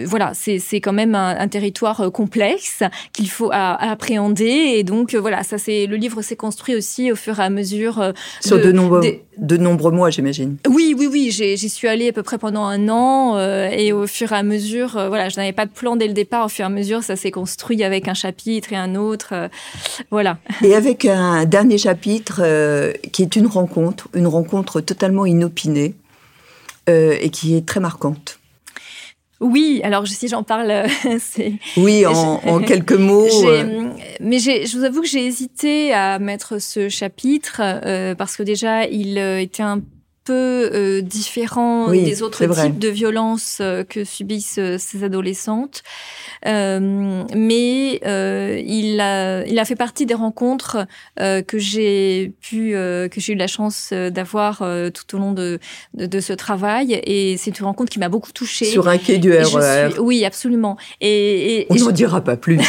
voilà, 0.05 0.31
c'est 0.33 0.81
quand 0.81 0.93
même 0.93 1.15
un, 1.15 1.47
territoire 1.47 2.11
complexe 2.11 2.83
qu'il 3.13 3.29
faut 3.29 3.49
appréhender. 3.51 4.73
Et 4.75 4.83
donc, 4.83 5.15
voilà, 5.15 5.43
ça 5.43 5.57
c'est, 5.57 5.85
le 5.85 5.95
livre 5.95 6.21
s'est 6.21 6.35
construit 6.35 6.75
aussi 6.75 6.96
au 7.11 7.15
fur 7.15 7.39
et 7.39 7.43
à 7.43 7.49
mesure. 7.49 7.99
Euh, 7.99 8.11
Sur 8.41 8.59
de, 8.59 8.71
nombreux, 8.71 9.01
de 9.37 9.57
nombreux 9.57 9.91
mois, 9.91 10.09
j'imagine. 10.09 10.57
Oui, 10.67 10.95
oui, 10.97 11.07
oui. 11.11 11.31
J'y 11.31 11.69
suis 11.69 11.87
allée 11.87 12.09
à 12.09 12.13
peu 12.13 12.23
près 12.23 12.37
pendant 12.37 12.65
un 12.65 12.89
an 12.89 13.37
euh, 13.37 13.69
et 13.69 13.93
au 13.93 14.07
fur 14.07 14.31
et 14.31 14.35
à 14.35 14.43
mesure, 14.43 14.97
euh, 14.97 15.07
voilà, 15.07 15.29
je 15.29 15.37
n'avais 15.37 15.53
pas 15.53 15.65
de 15.65 15.71
plan 15.71 15.95
dès 15.95 16.07
le 16.07 16.13
départ. 16.13 16.45
Au 16.45 16.49
fur 16.49 16.63
et 16.63 16.65
à 16.65 16.69
mesure, 16.69 17.03
ça 17.03 17.15
s'est 17.15 17.31
construit 17.31 17.83
avec 17.83 18.07
un 18.07 18.13
chapitre 18.13 18.73
et 18.73 18.77
un 18.77 18.95
autre. 18.95 19.49
voilà. 20.11 20.37
Et 20.63 20.75
avec 20.75 21.05
un 21.05 21.45
dernier 21.45 21.77
chapitre 21.77 22.41
qui 23.11 23.21
est 23.23 23.35
une 23.35 23.47
rencontre, 23.47 24.09
une 24.13 24.27
rencontre 24.27 24.81
totalement 24.81 25.25
inopinée 25.25 25.95
et 26.87 27.29
qui 27.29 27.55
est 27.55 27.65
très 27.65 27.79
marquante. 27.79 28.39
Oui, 29.39 29.81
alors 29.83 30.07
si 30.07 30.27
j'en 30.27 30.43
parle, 30.43 30.85
c'est. 31.19 31.53
Oui, 31.77 32.05
en, 32.07 32.59
quelques 32.59 32.93
mots. 32.93 33.27
Euh. 33.45 33.89
Mais 34.19 34.39
je 34.39 34.77
vous 34.77 34.83
avoue 34.83 35.01
que 35.01 35.07
j'ai 35.07 35.25
hésité 35.25 35.93
à 35.93 36.19
mettre 36.19 36.59
ce 36.59 36.89
chapitre 36.89 37.61
euh, 37.63 38.15
parce 38.15 38.35
que 38.35 38.43
déjà, 38.43 38.85
il 38.85 39.17
euh, 39.17 39.39
était 39.39 39.63
un 39.63 39.81
peu 40.27 41.01
différent 41.03 41.89
des 41.91 42.21
autres 42.21 42.45
types 42.45 42.79
de 42.79 42.89
violences 42.89 43.61
que 43.89 44.03
subissent 44.03 44.59
ces 44.77 45.03
adolescentes. 45.03 45.83
Euh, 46.45 47.23
mais 47.35 47.99
euh, 48.05 48.61
il, 48.65 48.99
a, 48.99 49.45
il 49.45 49.57
a 49.59 49.65
fait 49.65 49.75
partie 49.75 50.05
des 50.05 50.13
rencontres 50.13 50.85
euh, 51.19 51.41
que 51.41 51.57
j'ai 51.57 52.33
pu, 52.41 52.71
que 52.71 53.09
j'ai 53.17 53.33
eu 53.33 53.35
la 53.35 53.47
chance 53.47 53.93
d'avoir 53.93 54.63
tout 54.93 55.15
au 55.15 55.19
long 55.19 55.31
de, 55.33 55.59
de, 55.93 56.19
ce 56.19 56.33
travail. 56.33 56.99
Et 57.03 57.37
c'est 57.37 57.57
une 57.59 57.65
rencontre 57.65 57.91
qui 57.91 57.99
m'a 57.99 58.09
beaucoup 58.09 58.31
touchée. 58.31 58.65
Sur 58.65 58.87
un 58.87 58.97
quai 58.97 59.17
du 59.17 59.31
RER. 59.31 59.89
E 59.97 59.99
oui, 59.99 60.25
absolument. 60.25 60.77
Et, 61.01 61.67
on 61.69 61.75
n'en 61.75 61.91
dira 61.91 62.21
pas 62.21 62.37
plus. 62.37 62.59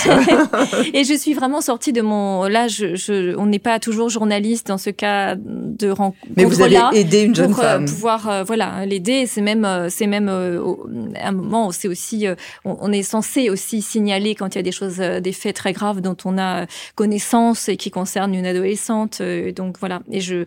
et 0.95 1.05
je 1.05 1.15
suis 1.15 1.35
vraiment 1.35 1.61
sortie 1.61 1.93
de 1.93 2.03
mon. 2.03 2.45
Là, 2.45 2.69
je, 2.69 2.95
je 2.95 3.37
on 3.37 3.47
n'est 3.47 3.59
pas 3.59 3.79
toujours 3.79 4.09
journaliste 4.09 4.69
dans 4.69 4.79
ce 4.79 4.91
cas 4.91 5.37
de 5.37 5.91
rencontre. 5.91 6.19
Mais 6.37 6.45
vous 6.45 6.63
avez 6.63 6.79
aidé 6.95 7.23
une 7.23 7.35
jeune 7.35 7.48
pour, 7.53 7.63
femme. 7.63 7.85
pouvoir, 7.87 8.45
voilà, 8.45 8.87
l'aider. 8.87 9.27
C'est 9.27 9.41
même, 9.41 9.67
c'est 9.91 10.07
même 10.07 10.29
un 10.29 11.33
moment. 11.33 11.71
C'est 11.73 11.89
aussi, 11.89 12.27
on, 12.65 12.77
on, 12.81 12.93
est 12.93 13.03
censé 13.03 13.51
aussi 13.51 13.83
signaler 13.83 14.35
quand 14.35 14.55
il 14.55 14.59
y 14.59 14.61
a 14.61 14.63
des 14.63 14.73
choses, 14.73 15.01
euh, 15.01 15.21
des 15.21 15.33
faits 15.33 15.57
très 15.57 15.73
graves 15.73 16.01
dont 16.01 16.17
on 16.25 16.39
a 16.39 16.67
connaissance 16.95 17.69
et 17.69 17.77
qui 17.77 17.91
concernent 17.91 18.35
une 18.35 18.47
adolescente. 18.47 19.19
Euh, 19.21 19.53
donc 19.53 19.77
voilà. 19.79 20.01
Et 20.11 20.21
je, 20.21 20.45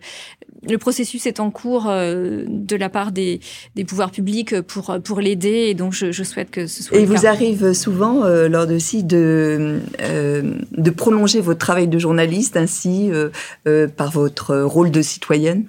le 0.68 0.78
processus 0.78 1.26
est 1.26 1.40
en 1.40 1.50
cours 1.50 1.86
euh, 1.88 2.44
de 2.48 2.76
la 2.76 2.88
part 2.88 3.12
des, 3.12 3.40
des 3.74 3.84
pouvoirs 3.84 4.10
publics 4.10 4.60
pour 4.62 4.96
pour 5.02 5.20
l'aider. 5.20 5.66
Et 5.68 5.74
donc 5.74 5.92
je, 5.92 6.12
je, 6.12 6.22
souhaite 6.22 6.50
que 6.50 6.66
ce 6.66 6.82
soit. 6.82 6.98
Et 6.98 7.04
vous 7.04 7.26
arrive 7.26 7.72
souvent 7.72 8.24
lors 8.24 8.66
de 8.66 8.78
si 8.78 9.04
de 9.04 9.80
de 9.98 10.90
prolonger 10.90 11.40
votre 11.40 11.58
travail 11.58 11.88
de 11.88 11.98
journaliste 11.98 12.56
ainsi 12.56 13.10
par 13.96 14.10
votre 14.10 14.56
rôle 14.60 14.90
de 14.90 15.02
citoyenne? 15.02 15.66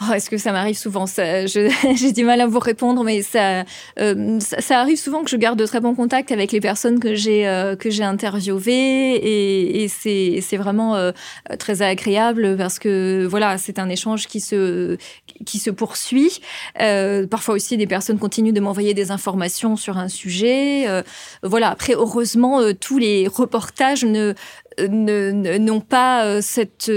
Oh, 0.00 0.12
Est-ce 0.12 0.30
que 0.30 0.38
ça 0.38 0.52
m'arrive 0.52 0.78
souvent? 0.78 1.06
J'ai 1.16 2.12
du 2.12 2.24
mal 2.24 2.40
à 2.40 2.46
vous 2.46 2.60
répondre, 2.60 3.02
mais 3.02 3.22
ça, 3.22 3.64
euh, 3.98 4.38
ça, 4.38 4.80
arrive 4.80 4.96
souvent 4.96 5.24
que 5.24 5.30
je 5.30 5.36
garde 5.36 5.58
de 5.58 5.66
très 5.66 5.80
bons 5.80 5.96
contacts 5.96 6.30
avec 6.30 6.52
les 6.52 6.60
personnes 6.60 7.00
que 7.00 7.16
j'ai 7.16 7.48
euh, 7.48 7.74
que 7.74 7.90
j'ai 7.90 8.04
interviewées 8.04 9.16
et, 9.16 9.84
et 9.84 9.88
c'est 9.88 10.56
vraiment 10.56 10.94
euh, 10.94 11.10
très 11.58 11.82
agréable 11.82 12.56
parce 12.56 12.78
que 12.78 13.26
voilà, 13.28 13.58
c'est 13.58 13.80
un 13.80 13.88
échange 13.88 14.28
qui 14.28 14.40
se 14.40 14.96
qui 15.44 15.58
se 15.58 15.70
poursuit. 15.70 16.40
Euh, 16.80 17.26
parfois 17.26 17.56
aussi, 17.56 17.76
des 17.76 17.88
personnes 17.88 18.18
continuent 18.18 18.52
de 18.52 18.60
m'envoyer 18.60 18.94
des 18.94 19.10
informations 19.10 19.74
sur 19.74 19.98
un 19.98 20.08
sujet. 20.08 20.86
voilà. 21.42 21.70
Après, 21.70 21.94
heureusement, 21.94 22.60
tous 22.80 22.98
les 22.98 23.26
reportages 23.26 24.04
ne 24.04 24.34
n'ont 24.86 25.80
pas 25.80 26.40
cette, 26.42 26.90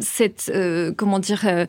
cette 0.00 0.52
comment 0.96 1.18
dire, 1.18 1.66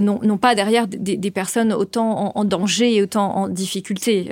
n'ont 0.00 0.38
pas 0.38 0.54
derrière 0.54 0.86
des, 0.86 1.30
personnes 1.30 1.72
autant 1.72 2.32
en, 2.36 2.44
danger 2.44 2.94
et 2.94 3.02
autant 3.02 3.36
en 3.36 3.48
difficulté. 3.48 4.30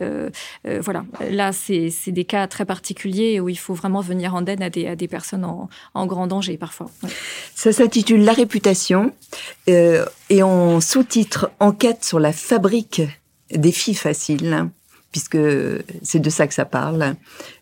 voilà, 0.65 1.05
là, 1.31 1.53
c'est 1.53 1.91
des 2.09 2.25
cas 2.25 2.47
très 2.47 2.65
particuliers 2.65 3.41
où 3.41 3.49
il 3.49 3.59
faut 3.59 3.75
vraiment 3.75 4.01
venir 4.01 4.35
en 4.35 4.45
aide 4.47 4.63
à 4.63 4.71
des, 4.71 4.87
à 4.87 4.97
des 4.97 5.09
personnes 5.09 5.45
en, 5.45 6.07
grand 6.07 6.27
danger 6.27 6.57
parfois. 6.57 6.91
Ça 7.55 7.73
s'intitule 7.73 8.25
La 8.25 8.33
réputation 8.33 9.13
et 9.67 10.43
on 10.43 10.81
sous-titre 10.81 11.51
Enquête 11.61 12.05
sur 12.05 12.21
la 12.21 12.33
fabrique 12.33 13.03
des 13.51 13.73
filles 13.73 13.95
faciles, 13.95 14.69
puisque 15.13 15.39
c'est 16.03 16.21
de 16.21 16.31
ça 16.31 16.47
que 16.47 16.55
ça 16.55 16.65
parle. 16.65 17.15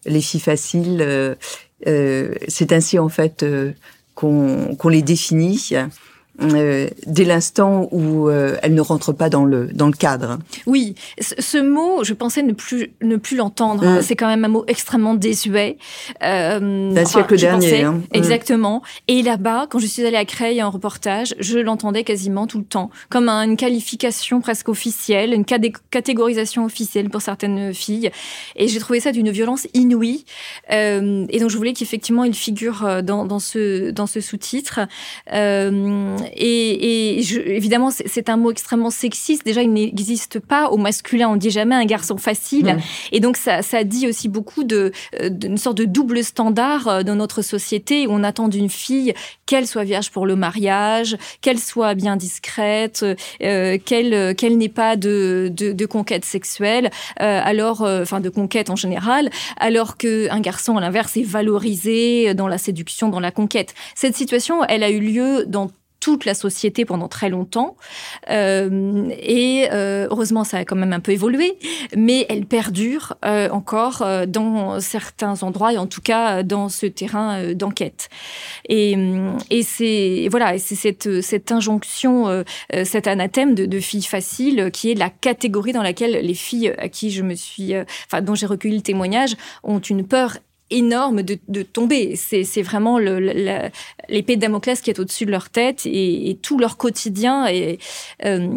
Les 0.05 0.21
filles 0.21 0.41
faciles, 0.41 1.01
euh, 1.01 1.35
euh, 1.35 1.35
c'est 1.85 2.73
ainsi 2.73 2.99
en 2.99 3.09
fait 3.09 3.43
euh, 3.43 3.73
qu'on 4.15 4.89
les 4.89 5.03
définit. 5.03 5.75
Euh, 6.41 6.89
dès 7.07 7.25
l'instant 7.25 7.89
où 7.91 8.29
euh, 8.29 8.57
elle 8.63 8.75
ne 8.75 8.81
rentre 8.81 9.13
pas 9.13 9.29
dans 9.29 9.45
le 9.45 9.67
dans 9.73 9.89
le 9.89 9.93
cadre. 9.93 10.39
Oui, 10.67 10.95
ce 11.21 11.59
mot, 11.59 12.05
je 12.05 12.15
pensais 12.15 12.43
ne 12.43 12.53
plus 12.53 12.93
ne 13.03 13.17
plus 13.17 13.37
l'entendre. 13.37 13.85
Mm. 13.85 14.03
C'est 14.03 14.15
quand 14.15 14.29
même 14.29 14.45
un 14.45 14.49
mot 14.49 14.65
extrêmement 14.69 15.15
désuet. 15.15 15.79
Euh, 16.23 16.93
D'un 16.93 17.05
siècle 17.05 17.37
dernier. 17.37 17.83
Hein. 17.83 17.95
Mm. 17.95 18.03
Exactement. 18.13 18.83
Et 19.09 19.23
là-bas, 19.23 19.67
quand 19.69 19.81
je 19.81 19.87
suis 19.87 20.05
allée 20.05 20.17
à 20.17 20.25
Creil 20.25 20.63
en 20.63 20.71
reportage, 20.71 21.35
je 21.41 21.59
l'entendais 21.59 22.05
quasiment 22.05 22.47
tout 22.47 22.59
le 22.59 22.65
temps, 22.65 22.91
comme 23.09 23.29
une 23.29 23.57
qualification 23.57 24.41
presque 24.41 24.69
officielle, 24.69 25.33
une 25.35 25.45
catégorisation 25.45 26.65
officielle 26.65 27.11
pour 27.11 27.21
certaines 27.21 27.75
filles. 27.75 28.13
Et 28.55 28.69
j'ai 28.69 28.79
trouvé 28.79 29.01
ça 29.01 29.11
d'une 29.11 29.31
violence 29.31 29.67
inouïe. 29.75 30.25
Euh, 30.71 31.27
et 31.31 31.41
donc 31.41 31.51
je 31.51 31.57
voulais 31.57 31.73
qu'effectivement 31.73 32.23
il 32.23 32.35
figure 32.35 33.03
dans, 33.03 33.25
dans 33.25 33.41
ce 33.41 33.91
dans 33.91 34.07
ce 34.07 34.21
sous-titre. 34.21 34.81
Euh, 35.33 36.17
et, 36.37 37.21
évidemment, 37.55 37.91
c'est 37.91 38.29
un 38.29 38.37
mot 38.37 38.51
extrêmement 38.51 38.91
sexiste. 38.91 39.45
Déjà, 39.45 39.63
il 39.63 39.73
n'existe 39.73 40.41
pas 40.41 40.71
au 40.71 40.77
masculin. 40.77 41.29
On 41.29 41.37
dit 41.37 41.51
jamais 41.51 41.75
un 41.75 41.85
garçon 41.85 42.17
facile. 42.17 42.79
Et 43.13 43.21
donc, 43.21 43.37
ça, 43.37 43.63
dit 43.85 44.09
aussi 44.09 44.29
beaucoup 44.29 44.65
de 44.65 44.93
euh, 45.21 45.29
d'une 45.31 45.57
sorte 45.57 45.79
de 45.79 45.85
double 45.85 46.25
standard 46.25 46.89
euh, 46.89 47.03
dans 47.03 47.15
notre 47.15 47.43
société 47.43 48.07
où 48.07 48.11
on 48.11 48.25
attend 48.25 48.49
d'une 48.49 48.69
fille 48.69 49.15
qu'elle 49.47 49.67
soit 49.67 49.85
vierge 49.85 50.11
pour 50.11 50.27
le 50.27 50.37
mariage, 50.37 51.17
qu'elle 51.41 51.59
soit 51.59 51.95
bien 51.95 52.17
discrète, 52.17 53.05
euh, 53.43 53.79
qu'elle 53.85 54.35
qu'elle 54.35 54.59
n'ait 54.59 54.69
pas 54.69 54.97
de, 54.97 55.51
de, 55.53 55.87
conquête 55.87 56.25
sexuelle, 56.25 56.91
alors 57.17 57.83
enfin 57.83 58.21
de 58.21 58.29
conquête 58.29 58.69
en 58.69 58.77
général, 58.77 59.31
alors 59.57 59.97
que 59.97 60.31
un 60.31 60.41
garçon 60.41 60.77
à 60.77 60.81
l'inverse 60.81 61.17
est 61.17 61.23
valorisé 61.23 62.35
dans 62.35 62.49
la 62.49 62.59
séduction, 62.59 63.09
dans 63.09 63.21
la 63.21 63.31
conquête. 63.31 63.75
Cette 63.95 64.17
situation, 64.17 64.65
elle 64.65 64.83
a 64.83 64.91
eu 64.91 65.01
lieu 65.01 65.45
dans 65.47 65.71
toute 66.01 66.25
la 66.25 66.35
société 66.35 66.85
pendant 66.85 67.09
très 67.09 67.29
longtemps. 67.29 67.77
Euh, 68.31 69.09
et 69.21 69.69
euh, 69.73 70.07
heureusement, 70.11 70.45
ça 70.45 70.59
a 70.59 70.65
quand 70.65 70.77
même 70.77 70.93
un 70.93 71.01
peu 71.01 71.13
évolué, 71.13 71.59
mais 71.97 72.27
elle 72.29 72.47
perdure 72.47 73.17
euh, 73.25 73.49
encore 73.51 74.03
euh, 74.03 74.27
dans 74.27 74.81
certains 74.81 75.43
endroits, 75.43 75.73
et 75.73 75.79
en 75.79 75.87
tout 75.87 76.01
cas 76.01 76.43
dans 76.43 76.69
ce 76.69 76.87
terrain 76.87 77.39
euh, 77.39 77.55
d'enquête. 77.55 78.09
Et, 78.69 78.97
et 79.51 79.63
c'est 79.63 80.29
voilà, 80.31 80.59
c'est 80.59 80.75
cette, 80.75 81.21
cette 81.21 81.51
injonction, 81.53 82.29
euh, 82.29 82.43
cet 82.85 83.07
anathème 83.07 83.55
de, 83.55 83.67
de 83.67 83.81
filles 83.81 84.03
faciles, 84.03 84.71
qui 84.73 84.91
est 84.91 84.95
la 84.95 85.11
catégorie 85.11 85.73
dans 85.73 85.83
laquelle 85.83 86.13
les 86.13 86.35
filles 86.35 86.75
à 86.79 86.89
qui 86.89 87.11
je 87.11 87.23
me 87.23 87.35
suis, 87.35 87.73
enfin 88.07 88.23
dont 88.23 88.35
j'ai 88.35 88.47
recueilli 88.47 88.77
le 88.77 88.83
témoignage, 88.83 89.37
ont 89.63 89.81
une 89.81 90.07
peur 90.07 90.39
énorme 90.71 91.23
de, 91.23 91.39
de 91.49 91.63
tomber. 91.63 92.17
C'est 92.17 92.63
vraiment 92.63 92.99
l'épée 92.99 94.37
de 94.37 94.41
Damoclès 94.41 94.81
qui 94.81 94.91
est 94.91 94.99
au-dessus 94.99 95.27
de 95.27 95.31
leur 95.31 95.51
tête 95.51 95.87
et, 95.87 96.31
et, 96.31 96.37
tout 96.37 96.59
leur 96.59 96.77
quotidien 96.77 97.47
est, 97.47 97.79
euh, 98.25 98.49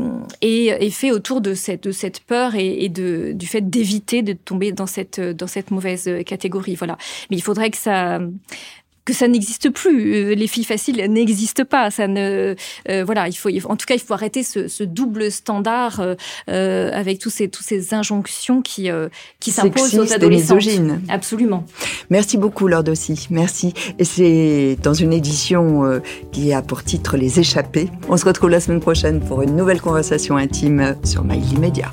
est, 0.41 0.65
est, 0.67 0.89
fait 0.89 1.11
autour 1.11 1.41
de 1.41 1.53
cette, 1.53 1.83
de 1.83 1.91
cette 1.91 2.19
peur 2.21 2.55
et, 2.55 2.83
et 2.83 2.89
de, 2.89 3.31
du 3.33 3.47
fait 3.47 3.69
d'éviter 3.69 4.21
de 4.21 4.33
tomber 4.33 4.71
dans 4.71 4.87
cette, 4.87 5.19
dans 5.19 5.47
cette 5.47 5.71
mauvaise 5.71 6.09
catégorie. 6.25 6.75
Voilà. 6.75 6.97
Mais 7.29 7.37
il 7.37 7.41
faudrait 7.41 7.69
que 7.71 7.77
ça 7.77 8.19
que 9.11 9.17
ça 9.17 9.27
n'existe 9.27 9.69
plus. 9.69 10.13
Euh, 10.13 10.35
les 10.35 10.47
filles 10.47 10.63
faciles 10.63 11.03
n'existent 11.09 11.65
pas. 11.65 11.91
Ça 11.91 12.07
ne, 12.07 12.55
euh, 12.89 13.03
voilà, 13.03 13.27
il 13.27 13.33
faut, 13.33 13.49
en 13.65 13.75
tout 13.75 13.85
cas, 13.85 13.95
il 13.95 13.99
faut 13.99 14.13
arrêter 14.13 14.43
ce, 14.43 14.67
ce 14.67 14.83
double 14.83 15.31
standard 15.31 16.01
euh, 16.49 16.91
avec 16.93 17.19
tous 17.19 17.29
ces, 17.29 17.49
tous 17.49 17.63
ces 17.63 17.93
injonctions 17.93 18.61
qui, 18.61 18.89
qui 19.39 19.51
s'imposent 19.51 19.97
aux 19.97 20.13
adolescents. 20.13 20.57
Absolument. 21.09 21.65
Merci 22.09 22.37
beaucoup, 22.37 22.67
Lord 22.67 22.87
aussi. 22.89 23.27
Merci. 23.29 23.73
Et 23.99 24.03
c'est 24.03 24.77
dans 24.81 24.93
une 24.93 25.13
édition 25.13 26.01
qui 26.31 26.53
a 26.53 26.61
pour 26.61 26.83
titre 26.83 27.17
Les 27.17 27.39
Échappés. 27.39 27.89
On 28.09 28.17
se 28.17 28.25
retrouve 28.25 28.49
la 28.49 28.59
semaine 28.59 28.79
prochaine 28.79 29.19
pour 29.19 29.41
une 29.41 29.55
nouvelle 29.55 29.81
conversation 29.81 30.37
intime 30.37 30.95
sur 31.03 31.23
Mail 31.23 31.43
Immédiat. 31.53 31.91